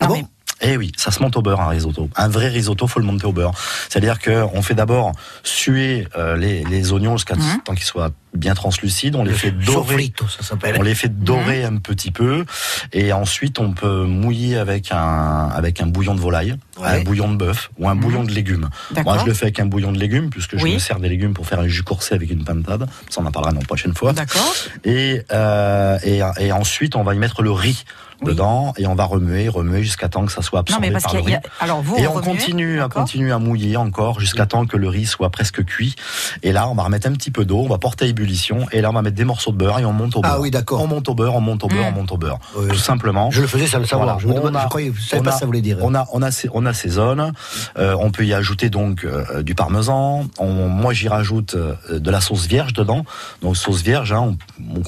[0.00, 0.14] Non, bon?
[0.14, 0.26] mais-
[0.62, 2.08] Eh oui, ça se monte au beurre un risotto.
[2.16, 3.52] Un vrai risotto, faut le monter au beurre.
[3.88, 7.60] C'est-à-dire que on fait d'abord suer euh, les, les oignons jusqu'à Mhm.
[7.64, 9.16] temps qu'ils soient bien translucides.
[9.16, 9.72] On les fait dorer.
[9.88, 10.76] Sofrito, ça s'appelle.
[10.78, 12.44] On les fait dorer un petit peu
[12.92, 16.88] et ensuite on peut mouiller avec un avec un bouillon de volaille, Ouais.
[16.88, 18.68] un bouillon de bœuf ou un bouillon de légumes.
[19.04, 21.32] Moi je le fais avec un bouillon de légumes puisque je me sers des légumes
[21.34, 22.86] pour faire un jus corsé avec une pintade.
[23.10, 24.12] Ça on en parlera une prochaine fois.
[24.12, 24.54] D'accord.
[24.84, 27.84] Et, euh, et et ensuite on va y mettre le riz
[28.22, 28.32] Oui.
[28.32, 31.04] dedans et on va remuer remuer jusqu'à temps que ça soit Non, absorbé mais parce
[31.04, 31.24] par le a.
[31.24, 31.36] riz.
[31.60, 34.76] Alors vous, Et on remuez, continue, à d'accord continue à mouiller encore jusqu'à temps que
[34.76, 35.94] le riz soit presque cuit.
[36.42, 38.80] Et là, on va remettre un petit peu d'eau, on va porter à ébullition, et
[38.80, 40.32] là, on va mettre des morceaux de beurre et on monte au beurre.
[40.36, 40.80] Ah oui, d'accord.
[40.82, 41.88] On monte au beurre, on monte au beurre, Mm.
[41.88, 42.38] on monte au beurre.
[42.56, 42.68] Oui.
[42.68, 43.30] Tout simplement.
[43.30, 44.06] Je le faisais sans le savoir.
[44.18, 44.20] Voilà.
[44.22, 45.78] Je, me On demande- a- je croyais, on pas a- ce que ça voulait dire.
[45.82, 47.32] On a, on a, on assaisonne.
[47.78, 50.26] Euh, on peut y ajouter donc euh, du parmesan.
[50.38, 53.04] On, moi, j'y rajoute euh, de la sauce vierge dedans.
[53.42, 54.34] Donc sauce vierge, hein,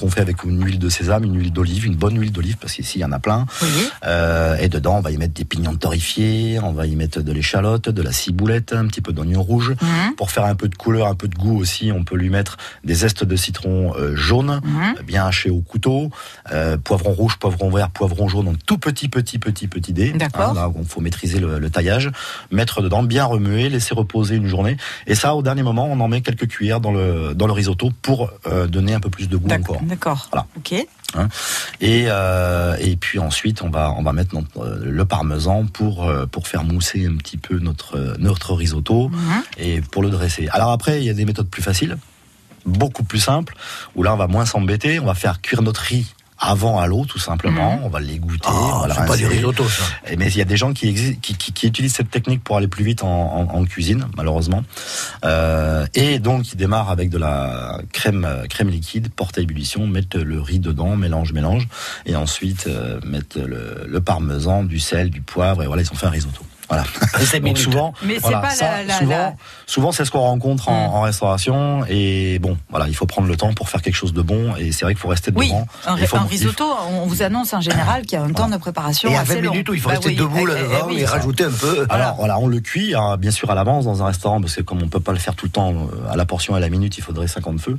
[0.01, 2.73] on, fait avec une huile de sésame, une huile d'olive, une bonne huile d'olive parce
[2.73, 3.45] qu'ici il y en a plein.
[3.61, 3.67] Oui.
[4.05, 7.31] Euh, et dedans, on va y mettre des pignons torréfiés, on va y mettre de
[7.31, 9.75] l'échalote, de la ciboulette, un petit peu d'oignon rouge.
[9.81, 10.15] Mhm.
[10.15, 12.57] Pour faire un peu de couleur, un peu de goût aussi, on peut lui mettre
[12.83, 15.03] des zestes de citron euh, jaune, Mhm.
[15.05, 16.09] bien hachés au couteau,
[16.51, 20.11] euh, poivron rouge, poivron vert, poivron jaune, en tout petit, petit, petit, petit dé.
[20.11, 20.49] D'accord.
[20.51, 22.11] Hein, là, il faut maîtriser le, le taillage,
[22.51, 24.77] mettre dedans, bien remuer, laisser reposer une journée.
[25.07, 27.91] Et ça, au dernier moment, on en met quelques cuillères dans le, dans le risotto
[28.01, 29.81] pour euh, donner un peu plus de goût encore.
[29.83, 30.27] D'accord.
[30.31, 30.45] Voilà.
[30.57, 30.73] Ok.
[31.81, 36.07] Et, euh, et puis ensuite, on va, on va mettre notre, euh, le parmesan pour,
[36.07, 39.43] euh, pour faire mousser un petit peu notre, notre risotto Mhm.
[39.57, 40.47] et pour le dresser.
[40.51, 41.97] Alors après, il y a des méthodes plus faciles,
[42.65, 43.55] beaucoup plus simples,
[43.95, 44.99] où là, on va moins s'embêter.
[44.99, 47.79] On va faire cuire notre riz avant à l'eau, tout simplement.
[47.83, 48.47] On va l'égoutter.
[48.47, 49.83] Ah, on va le c'est pas du risotto, ça.
[50.17, 52.57] Mais il y a des gens qui, exi- qui, qui- qui utilisent cette technique pour
[52.57, 54.63] aller plus vite en, en- en cuisine, malheureusement.
[55.25, 60.15] Euh, et donc, ils démarrent avec de la crème, crème liquide, porte à ébullition, mettent
[60.15, 61.67] le riz dedans, mélange, mélange,
[62.05, 65.95] et ensuite euh, mettent le, le parmesan, du sel, du poivre, et voilà, ils ont
[65.95, 66.43] fait un risotto.
[66.69, 66.83] Voilà.
[67.41, 70.69] Donc souvent, Mais voilà, pas ça, la- la- souvent, la- souvent c'est ce qu'on rencontre
[70.69, 70.93] en, Mm.
[70.93, 74.21] en restauration, et bon, voilà, il faut prendre le temps pour faire quelque chose de
[74.21, 75.67] bon, et c'est vrai qu'il faut rester Oui, devant.
[75.87, 78.23] un, Il faut- un il faut- risotto, on vous annonce en général qu'il y a
[78.23, 79.51] un temps de préparation Et à assez 20 long.
[79.51, 80.99] minutes où il faut Bah rester oui, debout eh, là eh, devant oui.
[80.99, 81.85] et rajouter un peu.
[81.89, 84.61] Alors voilà, on le cuit hein, bien sûr à l'avance dans un restaurant parce que
[84.61, 86.59] comme on peut pas le faire tout le temps euh, à la portion et à
[86.61, 87.77] la minute, il faudrait 50 feux.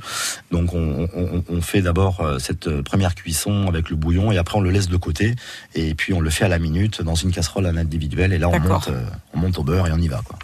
[0.51, 4.37] Donc on, on- on fait d'abord euh, cette euh, première cuisson avec le bouillon et
[4.37, 5.35] après on le laisse de côté
[5.75, 8.49] et puis on le fait à la minute dans une casserole en individuel et là
[8.49, 10.37] on monte, euh, on monte au beurre et on y va quoi.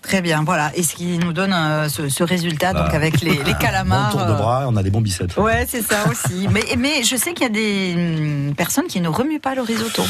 [0.00, 0.70] Très bien, voilà.
[0.74, 2.96] Et ce qui nous donne euh, ce, ce résultat, donc Voilà.
[2.96, 4.10] avec les, les Bon calamars.
[4.12, 5.36] tour de euh, bras, on a des bons biceps.
[5.36, 6.48] Ouais, c'est ça aussi.
[6.50, 7.94] mais, mais je sais qu'il y a des
[8.48, 10.02] hum, personnes qui ne remuent pas le risotto.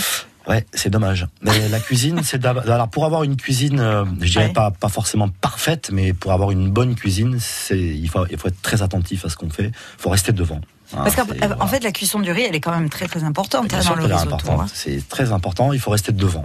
[0.47, 1.27] Ouais, c'est dommage.
[1.43, 4.53] Mais la cuisine, c'est alors pour avoir une cuisine, euh, je dirais Ouais.
[4.53, 8.49] pas pas forcément parfaite, mais pour avoir une bonne cuisine, c'est il faut il faut
[8.49, 9.67] être très attentif à ce qu'on fait.
[9.99, 10.61] Il faut rester devant.
[10.97, 13.75] Hein, Parce qu'en fait, la cuisson du riz, elle est quand même très très importante
[13.75, 14.51] hein, dans le risotto.
[14.53, 14.67] hein.
[14.73, 15.73] C'est très important.
[15.75, 16.45] Il faut rester devant.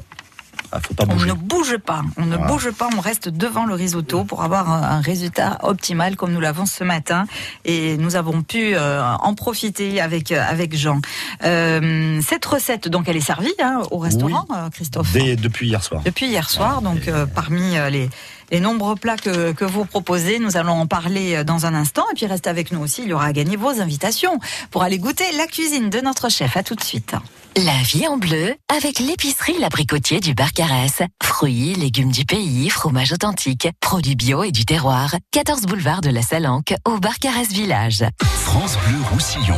[0.82, 2.52] Faut pas On ne bouge pas, on ne Voilà.
[2.52, 6.66] bouge pas, on reste devant le risotto pour avoir un, résultat optimal comme nous l'avons
[6.66, 7.26] ce matin
[7.66, 11.00] et nous avons pu euh, en profiter avec euh, avec Jean.
[11.44, 16.02] Euh, cette recette donc elle est servie hein, au restaurant Christophe Dès- depuis hier soir.
[16.06, 18.10] depuis hier soir donc euh, parmi les
[18.52, 22.04] les nombreux plats que, que vous proposez, nous allons en parler dans un instant.
[22.12, 24.38] Et puis restez avec nous aussi, il y aura à gagner vos invitations
[24.70, 26.56] pour aller goûter la cuisine de notre chef.
[26.56, 27.16] À tout de suite.
[27.58, 31.04] La vie en bleu avec l'épicerie L'Abricotier du Barcarès.
[31.22, 35.14] Fruits, légumes du pays, fromage authentique, produits bio et du terroir.
[35.32, 38.06] 14 boulevard de la Salanque au Barcarès Village.
[38.24, 39.56] France Bleu Roussillon.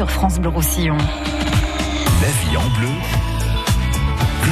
[0.00, 0.96] Sur France Bleu Roussillon.
[0.96, 2.88] La vie en bleu.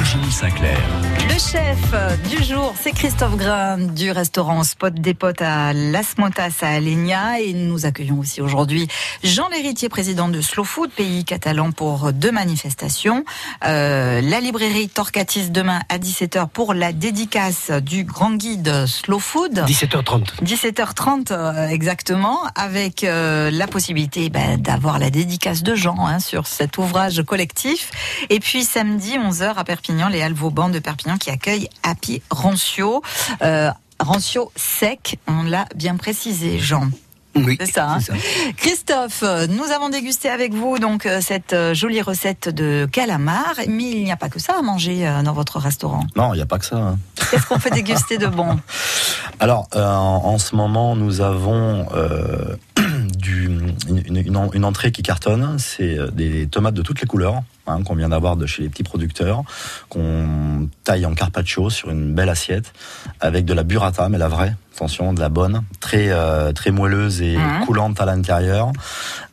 [0.09, 0.79] Virginie Sinclair.
[1.27, 6.57] Le chef du jour, c'est Christophe Grain du restaurant Spot des Potes à Las Motas
[6.61, 7.39] à Alenia.
[7.39, 8.87] Et nous accueillons aussi aujourd'hui
[9.23, 13.23] Jean Lhéritier, président de Slow Food, pays catalan, pour deux manifestations.
[13.65, 19.59] Euh, la librairie Torcatis demain à 17h pour la dédicace du grand guide Slow Food.
[19.67, 20.43] 17h30.
[20.43, 26.47] 17h30 euh, exactement, avec euh, la possibilité ben, d'avoir la dédicace de Jean hein, sur
[26.47, 27.91] cet ouvrage collectif.
[28.31, 33.01] Et puis samedi 11h à Perpignan, les Halles Vauban de Perpignan qui accueillent Happy Rancio.
[33.41, 33.69] Euh,
[33.99, 36.89] Rancio sec, on l'a bien précisé, Jean.
[37.35, 37.99] Oui, c'est ça, hein.
[37.99, 38.13] ça.
[38.57, 43.91] Christophe, euh, nous avons dégusté avec vous donc euh, cette jolie recette de calamar, mais
[43.91, 46.05] il n'y a pas que ça à manger dans votre restaurant.
[46.15, 46.77] Non, il n'y a pas que ça.
[46.77, 46.97] hein.
[47.29, 48.59] Qu'est-ce qu'on fait déguster de bon?
[49.39, 52.55] Alors, euh, en, en ce moment, nous avons euh,
[53.19, 53.45] du,
[53.87, 55.57] une, une- une entrée qui cartonne.
[55.59, 58.69] C'est euh, des tomates de toutes les couleurs hein, qu'on vient d'avoir de chez les
[58.69, 59.43] petits producteurs,
[59.89, 62.73] qu'on taille en carpaccio sur une belle assiette
[63.19, 64.55] avec de la burrata, mais la vraie.
[64.75, 67.65] Attention, de la bonne, très euh, très moelleuse et Mhm.
[67.65, 68.71] coulante à l'intérieur,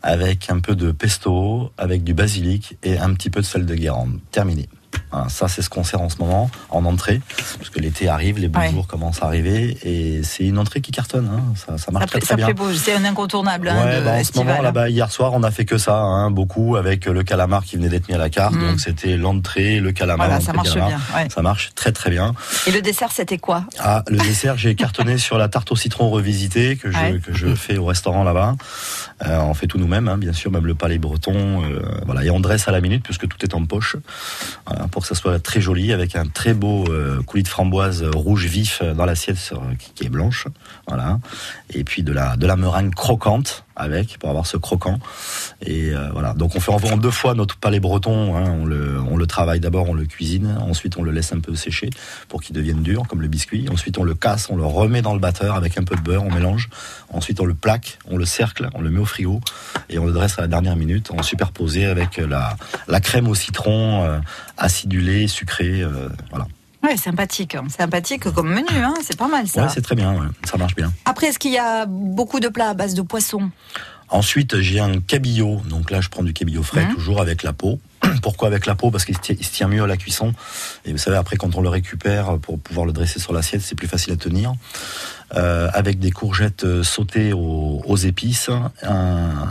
[0.02, 3.74] avec un peu de pesto, avec du basilic et un petit peu de sel de
[3.76, 4.18] Guérande.
[4.32, 4.68] Terminé.
[5.12, 7.20] Voilà, ça, c'est ce qu'on sert en ce moment en entrée,
[7.58, 8.70] parce que l'été arrive, les beaux Ouais.
[8.70, 11.28] jours commencent à arriver, et c'est une entrée qui cartonne.
[11.32, 11.54] hein.
[11.54, 12.46] Ça, ça marche Ça, très ça bien.
[12.46, 14.62] plaît beau, c'est un incontournable hein, Ouais, de bah, en ce moment hein.
[14.62, 17.88] là-bas hier soir on a fait que ça, hein, beaucoup avec le calamar qui venait
[17.88, 18.54] d'être mis à la carte.
[18.54, 18.60] Mm.
[18.70, 20.88] Donc c'était l'entrée, le calamar, Voilà, ça marche calamar.
[20.88, 21.28] bien, ouais.
[21.30, 22.34] Ça marche très très bien.
[22.66, 23.64] Et le dessert, c'était quoi?
[23.78, 27.20] Ah, le dessert, j'ai cartonné sur la tarte au citron revisité que je, Ouais.
[27.24, 28.56] que je fais au restaurant là-bas.
[29.26, 31.62] Euh, on fait tout nous-mêmes, bien sûr, même le palais breton.
[31.64, 33.96] euh, voilà, et on dresse à la minute puisque tout est en poche
[34.66, 38.02] voilà, pour que ça soit très joli avec un très beau euh, coulis de framboise
[38.14, 39.36] rouge vif dans l'assiette
[39.78, 40.48] qui, qui est blanche.
[40.88, 41.20] Voilà,
[41.68, 44.98] et puis de la meringue croquante avec pour avoir ce croquant.
[45.64, 48.36] Et euh, voilà, donc on fait en deux fois notre palais breton.
[48.36, 51.40] hein, on le on le travaille d'abord, on le cuisine, ensuite on le laisse un
[51.40, 51.90] peu sécher
[52.28, 53.68] pour qu'il devienne dur comme le biscuit.
[53.70, 56.24] Ensuite on le casse, on le remet dans le batteur avec un peu de beurre,
[56.24, 56.68] on mélange.
[57.12, 59.40] Ensuite on le plaque, on le cercle, on le met au frigo
[59.88, 62.56] et on le dresse à la dernière minute en superposé avec la
[62.88, 64.18] la crème au citron euh,
[64.56, 65.82] acidulée, sucrée.
[65.82, 66.46] euh, voilà.
[66.86, 67.64] Ouais, sympathique, hein.
[67.68, 68.94] sympathique comme menu, hein.
[69.02, 69.64] c'est pas mal ça.
[69.64, 70.92] Ouais, c'est très bien, ouais, ça marche bien.
[71.04, 73.50] Après, est-ce qu'il y a beaucoup de plats à base de poisson?
[74.08, 75.62] Ensuite, j'ai un cabillaud.
[75.68, 76.94] Donc là, je prends du cabillaud frais, Mhm.
[76.94, 77.80] toujours avec la peau.
[78.22, 78.92] Pourquoi avec la peau?
[78.92, 79.20] Parce qu'il se
[79.50, 80.32] tient- mieux à la cuisson.
[80.84, 83.74] Et vous savez, après, quand on le récupère pour pouvoir le dresser sur l'assiette, c'est
[83.74, 84.52] plus facile à tenir.
[85.34, 88.48] Euh, avec des courgettes euh, sautées aux, aux épices,
[88.84, 89.48] un-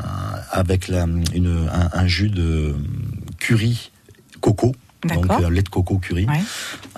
[0.51, 2.75] avec la- une- un, un jus de
[3.39, 3.91] curry
[4.39, 4.73] coco.
[5.07, 5.45] Donc D'accord.
[5.45, 6.25] euh, lait de coco curry.
[6.25, 6.41] Ouais.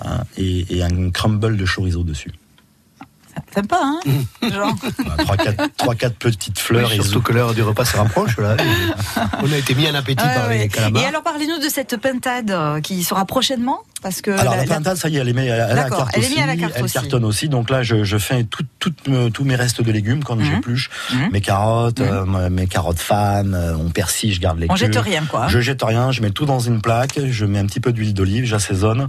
[0.04, 2.32] Hein, et, et un crumble de chorizo dessus.
[3.54, 4.00] Sympa, hein
[4.42, 4.74] Genre.
[5.26, 6.88] Voilà, trois, quatre, petites fleurs.
[6.90, 8.36] Oui, et surtout que l'heure du repas se rapproche.
[8.38, 8.56] Là.
[9.42, 10.58] On a été mis en appétit Ouais, par ouais.
[10.58, 11.02] les calamars.
[11.02, 14.74] Et alors, parlez-nous de cette pintade euh, qui sera prochainement parce que Alors la- la,
[14.74, 16.34] pintade, ça y est, elle est, mise à la carte elle est aussi.
[16.34, 16.94] mise à la carte elle aussi.
[16.94, 17.48] cartonne aussi.
[17.48, 20.44] Donc là, je, je fais tout, tout, euh, tous mes restes de légumes quand Mhm.
[20.44, 20.90] j'épluche.
[21.32, 24.78] Mes carottes, euh, mes carottes fan, euh, on persille, je garde les On queues.
[24.78, 25.48] jette rien, quoi, hein.
[25.48, 28.14] Je jette rien, je mets tout dans une plaque, je mets un petit peu d'huile
[28.14, 29.08] d'olive, j'assaisonne.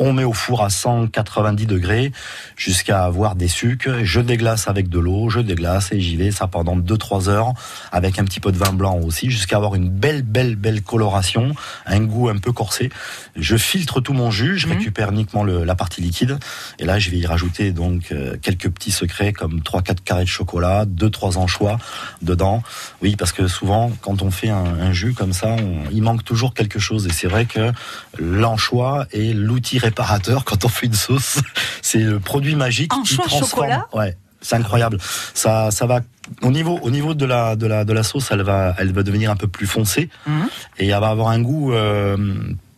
[0.00, 2.12] On met au four à 190 degrés
[2.56, 3.88] jusqu'à avoir des sucs.
[4.04, 7.52] Je déglace avec de l'eau, je déglace et j'y vais ça pendant 2-3 heures
[7.90, 11.52] avec un petit peu de vin blanc aussi jusqu'à avoir une belle, belle, belle coloration,
[11.84, 12.90] un goût un peu corsé.
[13.34, 16.38] Je filtre tout mon jus, je récupère uniquement le- la partie liquide
[16.78, 20.28] et là je vais y rajouter donc euh, quelques petits secrets comme 3-4 carrés de
[20.28, 21.76] chocolat, 2-3 anchois
[22.22, 22.62] dedans.
[23.02, 26.22] Oui, parce que souvent quand on fait un, un jus comme ça, on- il manque
[26.24, 27.72] toujours quelque chose et c'est vrai que
[28.18, 31.38] l'anchois est l'outil réparateur quand on fait une sauce.
[31.82, 33.44] C'est le produit magique qui transforme.
[33.50, 34.16] chocolat Ouais.
[34.40, 34.98] C'est incroyable.
[35.34, 36.00] Ça, ça va
[36.42, 39.02] au niveau, au niveau de la, de la, de la sauce, elle va, elle va
[39.02, 40.48] devenir un peu plus foncée Mhm.
[40.78, 42.16] et elle va avoir un goût euh,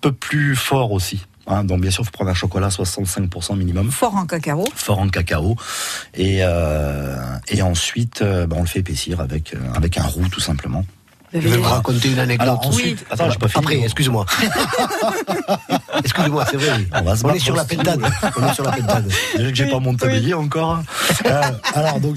[0.01, 1.27] peu plus fort aussi.
[1.47, 4.65] Hein, donc bien sûr, il faut prendre un chocolat 65% minimum, fort en cacao.
[4.75, 5.57] fort en cacao,
[6.15, 7.17] et euh,
[7.49, 10.85] et ensuite, euh, bah, on le fait épaissir avec euh, avec un roux tout simplement.
[11.33, 12.49] Je vais vous raconter une anecdote.
[12.49, 13.65] Alors ensuite, attends, j'ai pas fini.
[13.65, 14.27] Après, excuse-moi.
[16.05, 16.87] excuse-moi, c'est vrai.
[16.93, 18.03] On va se On est sur la pentade.
[18.37, 19.09] On est sur la pentade.
[19.37, 20.81] Déjà que j'ai pas mon tablier encore.
[21.27, 21.43] Euh,
[21.75, 22.17] alors donc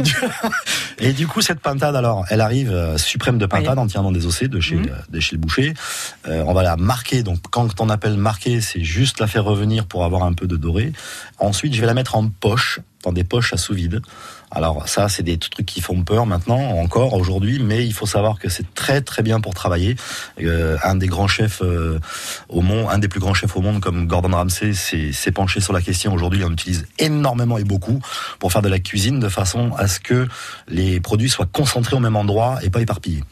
[1.00, 4.60] et du coup cette pintade alors elle arrive euh, suprême de pintade entièrement désossée de
[4.60, 5.74] chez euh, de chez le boucher.
[6.28, 9.86] Euh, on va la marquer donc quand on appelle marquer c'est juste la faire revenir
[9.86, 10.94] pour avoir un peu de doré.
[11.40, 14.02] Ensuite je vais la mettre en poche dans des poches à sous vide.
[14.56, 18.38] Alors ça, c'est des trucs qui font peur maintenant, encore aujourd'hui, mais il faut savoir
[18.38, 19.96] que c'est très très bien pour travailler.
[20.42, 22.00] Euh, un des grands chefs euh,
[22.50, 25.74] au monde, un des plus grands chefs au monde, comme Gordon Ramsay, s'est penché sur
[25.74, 26.14] la question.
[26.14, 28.00] Aujourd'hui, il en utilise énormément et beaucoup
[28.40, 30.28] pour faire de la cuisine de façon à ce que
[30.68, 33.24] les produits soient concentrés au même endroit et pas éparpillés.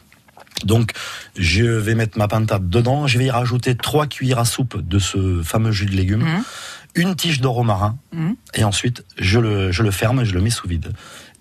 [0.64, 0.92] Donc,
[1.36, 3.06] je vais mettre ma pintade dedans.
[3.06, 6.42] Je vais y rajouter trois cuillères à soupe de ce fameux jus de légumes, Mmh.
[6.94, 8.36] Une tige de romarin, Mhm.
[8.54, 10.92] et ensuite je le, je le ferme et je le mets sous vide.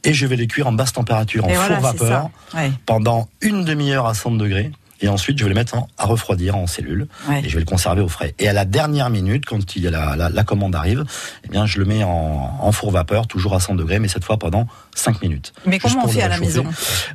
[0.04, 2.30] Et je vais les cuire en basse température, en Et four voilà, vapeur.
[2.56, 2.72] Ouais.
[2.86, 4.72] pendant une demi-heure à 100 degrés.
[5.04, 7.08] Et ensuite, je vais le mettre en- à refroidir en cellule.
[7.28, 7.41] Ouais.
[7.43, 8.36] Et je vais le conserver au frais.
[8.38, 11.04] Et à la dernière minute, quand il y a la, la, la commande arrive,
[11.43, 14.24] eh bien, je le mets en, en four vapeur, toujours à 100 degrés, mais cette
[14.24, 15.54] fois pendant 5 minutes.
[15.66, 16.64] Mais comment on fait à la maison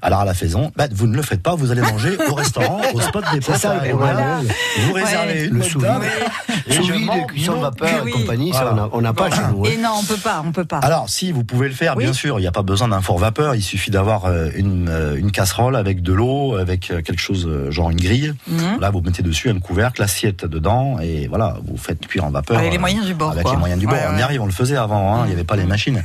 [0.02, 2.80] Alors à la maison, bah, vous ne le faites pas, vous allez manger au restaurant,
[2.94, 4.40] au spot des ça, voilà.
[4.86, 5.48] Vous réservez Ouais.
[5.48, 8.10] Le sous vide, cuisson vapeur oui.
[8.10, 8.88] et compagnie, ça, Voilà.
[8.92, 9.64] on n'a pas chez nous.
[9.64, 9.68] hein.
[9.72, 10.78] Et non, on peut pas, on peut pas.
[10.78, 12.04] Alors, si vous pouvez le faire, Oui.
[12.04, 13.54] bien sûr, il n'y a pas besoin d'un four vapeur.
[13.54, 17.48] Il suffit d'avoir euh, une, euh, une casserole avec de l'eau, avec euh, quelque chose,
[17.70, 18.34] genre une grille.
[18.48, 18.80] Mhm.
[18.80, 22.58] Là, vous mettez dessus un couvercle, l'assiette dedans, et voilà, vous faites cuire en vapeur.
[22.58, 23.52] Avec les moyens du bord, Avec quoi.
[23.52, 23.94] les moyens du bord.
[23.96, 26.02] Ouais, on y arrive, on le faisait avant, hein, il n'y avait pas les machines.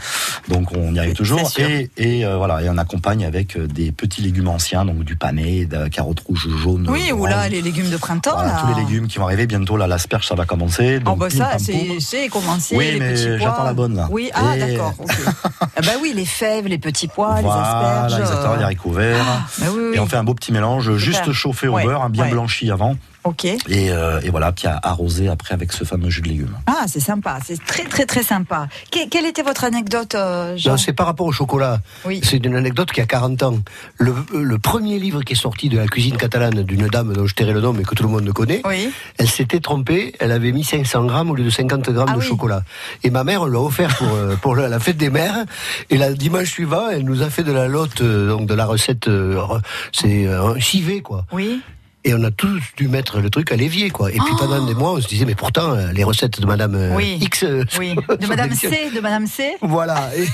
[0.48, 1.40] Donc, on y arrive toujours.
[1.70, 5.16] Et, et euh, voilà, et on accompagne avec euh, des petits légumes anciens, donc du
[5.16, 6.88] panais, de carottes rouges, jaunes.
[6.90, 8.34] Oui, ou là, les légumes de printemps.
[8.34, 8.62] Voilà, là.
[8.62, 9.78] tous les légumes qui vont arriver bientôt.
[9.78, 10.98] Là, l'asperge, ça va commencer.
[11.02, 11.52] Oh Donc, bah pim, ça,
[12.00, 12.76] c'est commencé.
[12.76, 14.08] Oui, les mais j'attends la bonne, là.
[14.12, 14.94] Oui, ah Et- d'accord.
[15.00, 15.12] ok.
[15.62, 18.20] ah bah oui, les fèves, les petits pois, les asperges.
[18.22, 19.26] exactement, les haricots verts.
[19.60, 19.96] bah oui, oui.
[19.96, 22.32] Et on fait un beau petit mélange, juste chauffé au Ouais, beurre, hein, bien ouais.
[22.32, 22.96] blanchi avant.
[23.24, 23.46] Ok.
[23.46, 26.58] Et, euh, et voilà, puis à arroser après avec ce fameux jus de légumes.
[26.66, 28.68] Ah, c'est sympa, c'est très très très sympa.
[28.92, 31.82] Que- quelle était votre anecdote, euh, Jean Non, c'est par rapport au chocolat.
[32.06, 32.20] Oui.
[32.24, 33.60] C'est une anecdote qui a 40 ans.
[33.98, 37.36] Le, le premier livre qui est sorti de la cuisine catalane d'une dame dont je
[37.36, 38.92] tairai le nom mais que tout le monde connaît, Oui.
[39.20, 42.20] elle s'était trompée, elle avait mis 500 grammes au lieu de 50 grammes Ah de
[42.20, 42.26] oui.
[42.28, 42.64] chocolat.
[43.04, 45.46] Et ma mère, on l'a offert pour, euh, pour la la fête des mères.
[45.92, 48.66] Et le dimanche suivant, elle nous a fait de la lotte, euh, donc de la
[48.66, 49.62] recette, re-
[49.92, 51.26] c'est un civet, quoi.
[51.32, 51.62] Oui.
[52.04, 54.10] Et on a tous dû mettre le truc à l'évier, quoi.
[54.10, 56.74] Et puis pendant des mois, on se disait, mais pourtant, euh, les recettes de Madame
[56.76, 57.18] euh, Oui.
[57.22, 57.44] X.
[57.44, 57.96] euh, Oui.
[58.20, 58.52] De Madame.
[58.54, 59.56] C, de Madame C.
[59.62, 60.10] Voilà.
[60.18, 60.28] Et,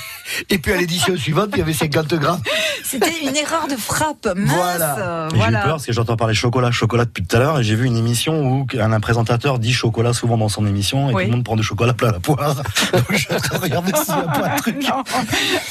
[0.53, 2.41] et puis à l'édition suivante, il y avait 50 grammes.
[2.83, 4.27] C'était une erreur de frappe.
[4.35, 4.49] Mince.
[4.49, 5.27] Voilà.
[5.33, 7.75] J'ai eu peur parce que j'entends parler chocolat, chocolat depuis tout à l'heure et j'ai
[7.75, 11.23] vu une émission où un, un présentateur dit chocolat souvent dans son émission et Oui.
[11.25, 12.55] tout le monde prend du chocolat plein la poire.
[12.93, 13.27] Donc je
[13.59, 14.77] regarder s'il n'y a pas un truc.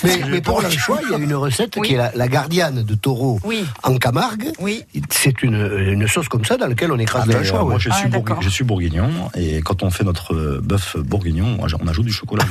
[0.05, 2.95] Mais, mais pour l'anchois, il y a une recette qui est la, la gardienne de
[2.95, 3.65] taureau Oui.
[3.83, 4.53] en Camargue.
[4.61, 4.85] Oui.
[5.11, 5.57] C'est une,
[5.93, 7.61] une sauce comme ça dans laquelle on écrase Ah, de l'anchois.
[7.61, 8.11] euh, moi je Ah, suis,
[8.41, 12.45] je suis bourguignon et quand on fait notre bœuf bourguignon, on ajoute du chocolat.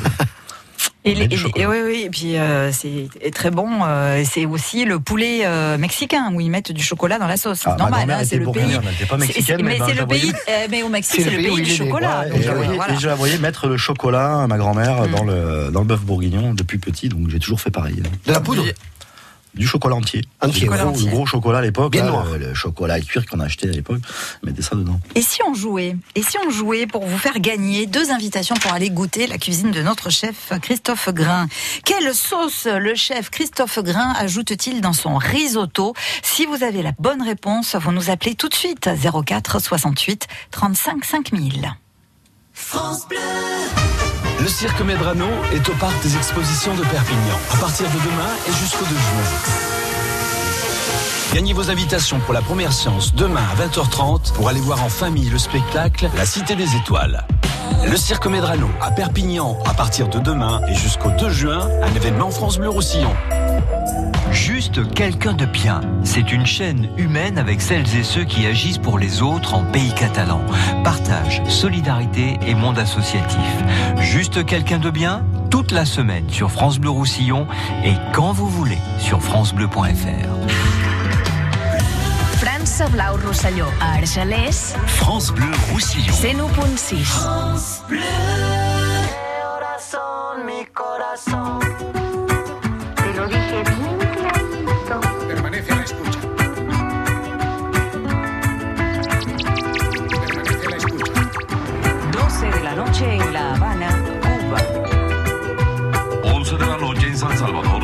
[1.07, 1.27] Et, les-
[1.67, 3.69] oui, oui, et puis euh, c'est très bon.
[3.86, 7.61] euh, c'est aussi le poulet euh, mexicain où ils mettent du chocolat dans la sauce.
[7.65, 8.79] Ah, C'est ma normal, hein, c'est le pays.
[9.07, 10.33] pas mexicaine, mais mais c'est le pays.
[10.49, 12.25] euh, mais au Mexique, c'est le pays du chocolat.
[12.33, 12.93] Et je, la euh, voyais, voilà.
[12.93, 15.11] et je la voyais mettre le chocolat à ma grand-mère Mm.
[15.11, 18.01] dans le dans le bœuf bourguignon depuis petit, donc j'ai toujours fait pareil.
[18.25, 18.65] De la poudre
[19.55, 20.21] Du chocolat entier.
[20.41, 20.61] Entier.
[20.67, 21.09] Le Chocolat gros, entier.
[21.09, 22.25] gros chocolat à l'époque, Bien là, noir.
[22.37, 24.01] le, chocolat à cuire qu'on a acheté à l'époque,
[24.43, 24.99] mettez ça dedans.
[25.15, 28.73] Et si on jouait Et si on jouait pour vous faire gagner deux invitations pour
[28.73, 31.47] aller goûter la cuisine de notre chef Christophe Grain?
[31.85, 35.93] Quelle sauce le chef Christophe Grain ajoute-t-il dans son risotto?
[36.21, 38.89] Si vous avez la bonne réponse, vous nous appelez tout de suite
[39.25, 41.75] 04 68 35 5000.
[44.39, 48.51] Le cirque Medrano est au parc des expositions de Perpignan à partir de demain et
[48.51, 49.23] jusqu'au 2 juin.
[51.33, 55.29] Gagnez vos invitations pour la première séance demain à 20h30 pour aller voir en famille
[55.29, 57.25] le spectacle La Cité des Étoiles.
[57.86, 62.30] Le cirque Medrano à Perpignan à partir de demain et jusqu'au 2 juin, un événement
[62.30, 63.13] France Bleu Roussillon.
[64.32, 65.82] Juste quelqu'un de bien.
[66.03, 69.93] C'est une chaîne humaine avec celles et ceux qui agissent pour les autres en pays
[69.93, 70.41] catalan.
[70.84, 73.39] Partage, solidarité et monde associatif.
[73.97, 77.47] Juste quelqu'un de bien toute la semaine sur France Bleu Roussillon
[77.84, 80.94] et quand vous voulez sur francebleu.fr.
[82.66, 86.11] França Blau Rosselló, a Argelès, France Bleu Roussillon.
[86.11, 87.84] 101.6.
[92.95, 94.99] Te lo dije bien clarito.
[95.28, 96.20] Permanece a la escucha.
[100.26, 101.11] Permanece a la escucha.
[102.13, 103.89] 12 de la noche en La Habana,
[104.22, 104.57] Cuba.
[106.34, 107.74] 11 de la noche en San Salvador,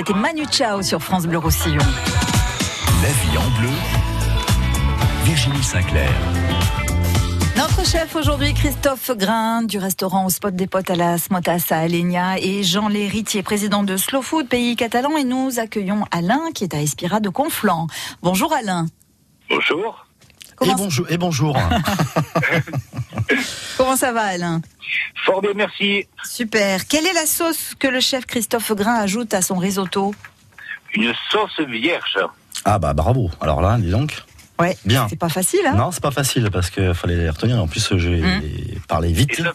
[0.00, 1.76] C'était Manu Chao sur France Bleu Roussillon.
[3.02, 3.68] La vie en bleu.
[5.24, 6.08] Virginie Sinclair.
[7.58, 11.80] Notre chef aujourd'hui, Christophe Grain, du restaurant au spot des potes à la Smotas à
[11.80, 16.64] Alenia, et Jean Léritier, président de Slow Food, pays catalan, et nous accueillons Alain, qui
[16.64, 17.86] est à Espira de Conflans.
[18.22, 18.86] Bonjour Alain.
[19.50, 20.06] Bonjour.
[20.62, 21.10] Et bonjour.
[21.10, 21.58] Et bonjour.
[23.80, 24.60] Comment ça va Alain
[25.24, 26.06] Fort bien, merci.
[26.22, 26.86] Super.
[26.86, 30.14] Quelle est la sauce que le chef Christophe Grain ajoute à son risotto
[30.94, 32.18] Une sauce vierge.
[32.66, 33.30] Ah bah bravo.
[33.40, 34.12] Alors là, dis donc.
[34.58, 34.76] Ouais.
[34.84, 35.06] Bien.
[35.08, 37.56] C'est pas facile, hein Non, c'est pas facile parce qu'il fallait les retenir.
[37.62, 38.42] En plus, j'ai Hum.
[38.86, 39.36] parlé vite.
[39.42, 39.52] Ça,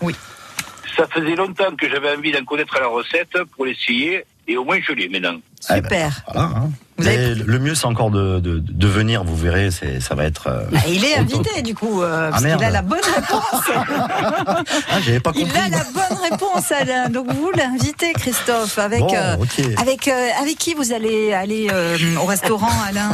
[0.98, 4.78] ça faisait longtemps que j'avais envie d'en connaître la recette pour l'essayer, et au moins
[4.86, 5.38] je l'ai maintenant.
[5.70, 6.22] Eh ben, Super.
[6.34, 6.48] voilà.
[6.56, 6.70] hein.
[6.98, 9.26] Mais Le mieux, c'est encore de, de, de venir.
[9.26, 10.48] Vous verrez, c'est, ça va être.
[10.48, 11.20] euh, Ah, Il est top.
[11.46, 13.70] invité du coup, euh, Ah, parce qu'il a la bonne réponse.
[14.90, 15.60] Ah, j'avais pas Il compris.
[15.60, 17.10] a la bonne réponse, Alain.
[17.10, 18.78] Donc vous l'invitez, Christophe.
[18.80, 19.36] Avec, Bon, euh,
[19.78, 23.14] avec, euh, avec qui vous allez aller euh, au restaurant, Alain?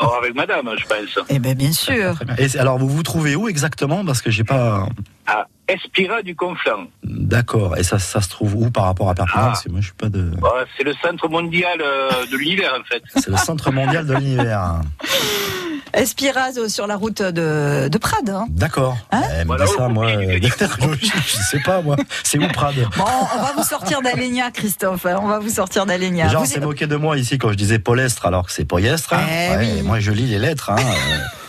[0.00, 1.24] Oh, avec madame, je pense.
[1.28, 2.18] Eh bien, bien sûr.
[2.38, 4.04] Et c'est- alors, vous vous trouvez où exactement?
[4.04, 4.88] Parce que j'ai pas.
[5.26, 6.86] À Espira du Conflans.
[7.02, 7.76] D'accord.
[7.78, 9.60] Et ça, ça se trouve où par rapport à Perpignan Ah.
[9.70, 10.30] Moi, je suis pas de.
[10.38, 13.02] Voilà, c'est le centre mondial euh, de l'univers, en fait.
[13.14, 14.80] C'est le centre mondial de l'univers.
[15.94, 18.28] Espiraz euh, sur la route de, de Prades.
[18.28, 18.46] hein.
[18.50, 18.96] D'accord.
[19.12, 20.06] Eh, me dis ça, moi.
[20.06, 20.48] euh, je,
[21.26, 21.96] je sais pas, moi.
[22.24, 23.04] C'est où Prades Bon,
[23.36, 25.06] on va vous sortir d'Alenia, Christophe.
[25.06, 25.18] hein.
[25.22, 26.26] On va vous sortir d'Alenia.
[26.26, 28.64] Les gens Vous- s'est moqué de moi ici quand je disais Polestre alors que c'est
[28.64, 29.12] Poyestre.
[29.14, 29.20] hein.
[29.30, 29.82] Eh Ouais, oui.
[29.82, 30.70] Moi, je lis les lettres.
[30.70, 30.76] Hein.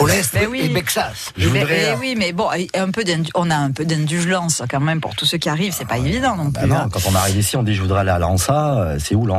[0.00, 0.06] euh.
[0.06, 0.60] Polestre Mais oui.
[0.64, 1.32] et Bexas.
[1.36, 1.92] Je Mais- voudrais.
[1.92, 5.24] eh oui, mais bon, un peu on a un peu d'indulgence quand même pour tous
[5.26, 5.74] ceux qui arrivent.
[5.76, 6.68] C'est pas évident non Ah plus.
[6.68, 6.88] non, hein.
[6.92, 8.78] quand on arrive ici, on dit je voudrais aller à Lança.
[8.80, 9.32] Euh, C'est où Mais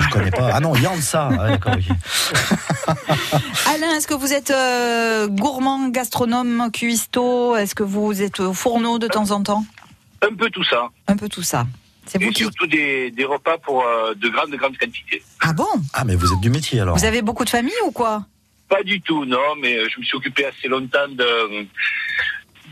[0.00, 0.50] Je connais pas.
[0.52, 1.28] Ah non, Yansa.
[1.48, 1.74] D'accord.
[3.66, 8.98] Alain, est-ce que vous êtes euh, gourmand, gastronome, cuistot Est-ce que vous êtes au fourneau
[8.98, 9.64] de temps en temps?
[10.22, 10.88] Un peu tout ça.
[11.08, 11.66] Un peu tout ça.
[12.06, 12.42] C'est vous Et qui.
[12.42, 15.22] surtout des, des repas pour euh, de grandes, grandes quantités.
[15.40, 15.66] Ah bon?
[15.94, 16.96] Ah, mais vous êtes du métier alors.
[16.96, 18.24] Vous avez beaucoup de famille ou quoi?
[18.68, 21.66] Pas du tout, non, mais euh, je me suis occupé assez longtemps de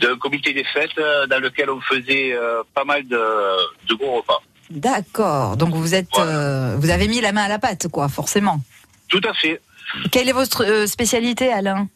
[0.01, 3.21] d'un comité des fêtes euh, dans lequel on faisait euh, pas mal de,
[3.89, 4.41] de gros repas.
[4.71, 5.57] D'accord.
[5.57, 8.59] Donc vous êtes, euh, vous avez mis la main à la pâte, quoi, forcément.
[9.09, 9.61] Tout à fait.
[10.11, 11.89] Quelle est votre spécialité, Alain?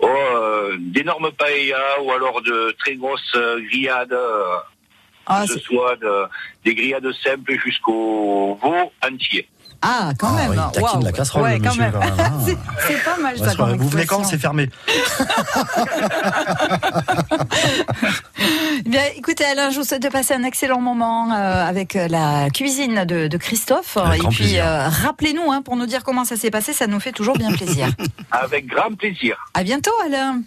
[0.00, 3.36] Oh, euh, d'énormes paellas ou alors de très grosses
[3.70, 4.16] grillades,
[5.26, 6.24] Ah, que ce soit de-
[6.64, 9.46] des grillades simples jusqu'au veau entier.
[9.80, 10.60] Ah, quand Ah même.
[10.74, 11.92] il taquine la casserole, Ouais, le quand monsieur, même.
[11.92, 12.32] quand même, hein.
[12.88, 13.54] c'est, pas mal Ouais, ça.
[13.54, 14.24] comme vous venez quand.
[14.24, 14.68] C'est fermé.
[18.84, 22.08] Eh Bien, écoutez, Alain, je vous souhaite de passer un excellent moment euh, avec euh,
[22.08, 23.96] la cuisine de, de Christophe.
[23.96, 26.72] Avec Et grand puis, euh, rappelez-nous hein, pour nous dire comment ça s'est passé.
[26.72, 27.88] Ça nous fait toujours bien plaisir.
[28.30, 29.36] Avec grand plaisir.
[29.54, 30.40] à bientôt, Alain.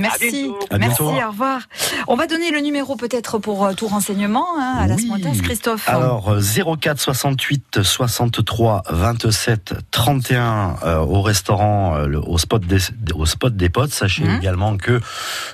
[0.00, 0.30] Merci.
[0.44, 0.58] bientôt.
[0.70, 1.60] À Merci, au revoir.
[2.06, 5.02] On va donner le numéro peut-être pour euh, tout renseignement hein, à la Oui.
[5.06, 5.88] Smotas, Christophe.
[5.88, 6.40] Alors euh,
[6.80, 12.78] 04 68 63 27 31 euh, au restaurant euh, le- au spot des
[13.14, 13.92] au spot des potes.
[13.92, 14.36] Sachez Mhm.
[14.38, 15.00] également que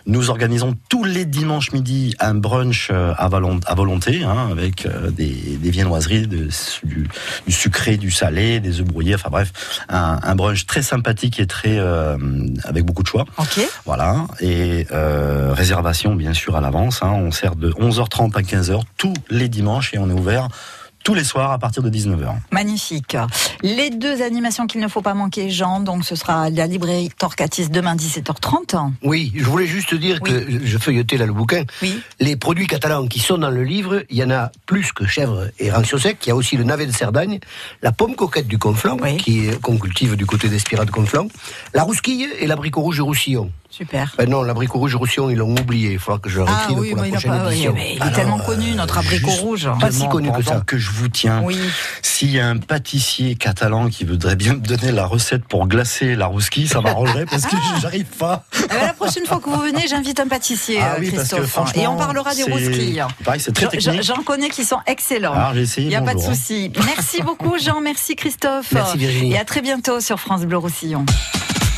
[0.07, 4.86] nous organisons tous les dimanches midi un brunch euh, à, volon- à volonté hein, avec
[4.86, 6.49] euh, des, des viennoiseries, de-
[6.84, 7.09] du,
[7.47, 9.14] du sucré, du salé, des œufs brouillés.
[9.14, 9.53] Enfin bref,
[9.88, 12.16] un, un brunch très sympathique et très euh,
[12.64, 13.24] avec beaucoup de choix.
[13.38, 13.61] Ok.
[13.84, 14.26] Voilà.
[14.41, 17.03] Et euh, réservation, bien sûr, à l'avance.
[17.03, 17.11] hein.
[17.12, 20.49] On sert de 11h30 à 15h tous les dimanches et on est ouvert
[21.03, 22.32] tous les soirs à partir de 19h.
[22.51, 23.14] Magnifique.
[23.62, 27.68] Les deux animations qu'il ne faut pas manquer, Jean, donc ce sera la librairie Torcatis
[27.68, 28.93] demain 17h30.
[29.03, 31.64] Oui, je voulais juste dire que je feuilletais là le bouquin.
[31.82, 32.01] Oui.
[32.20, 35.49] Les produits catalans qui sont dans le livre, il y en a plus que chèvre
[35.59, 36.16] et rancio sec.
[36.24, 37.39] Il y a aussi le navet de Cerdagne,
[37.82, 41.28] la pomme coquette du Conflans, qui est- qu'on cultive du côté d'Espira de Conflans,
[41.74, 43.51] la rousquille et l'abricot rouge du Roussillon.
[43.76, 44.14] Super.
[44.18, 45.92] Ben non, l'abricot rouge Roussillon, ils l'ont oublié.
[45.94, 48.02] Il faudra que je le Ah oui, pour la prochaine pas- oui, mais il est
[48.02, 49.68] Alors, tellement connu, notre abricot rouge.
[49.80, 50.62] Pas si connu que ça.
[50.64, 51.42] que je vous tiens.
[51.44, 51.58] Oui.
[52.02, 56.14] S'il y a un pâtissier catalan qui voudrait bien me donner la recette pour glacer
[56.14, 58.44] la rousquille, ça m'arrangerait parce que j'arrive pas.
[58.62, 61.36] Eh ben, la prochaine fois que vous venez, j'invite un pâtissier, Ah oui, parce que
[61.36, 61.76] Christophe.
[61.76, 63.02] et on parlera des rousquilles.
[63.24, 64.02] pareil, c'est très J'en- technique.
[64.04, 65.32] J'en connais qui sont excellents.
[65.34, 66.32] Alors, j'ai essayé, Il n'y a pas de hein.
[66.34, 66.70] souci.
[66.86, 67.80] Merci beaucoup, Jean.
[67.80, 68.70] Merci, Christophe.
[68.72, 69.32] Merci, Virginie.
[69.32, 71.04] Et à très bientôt sur France Bleu Roussillon.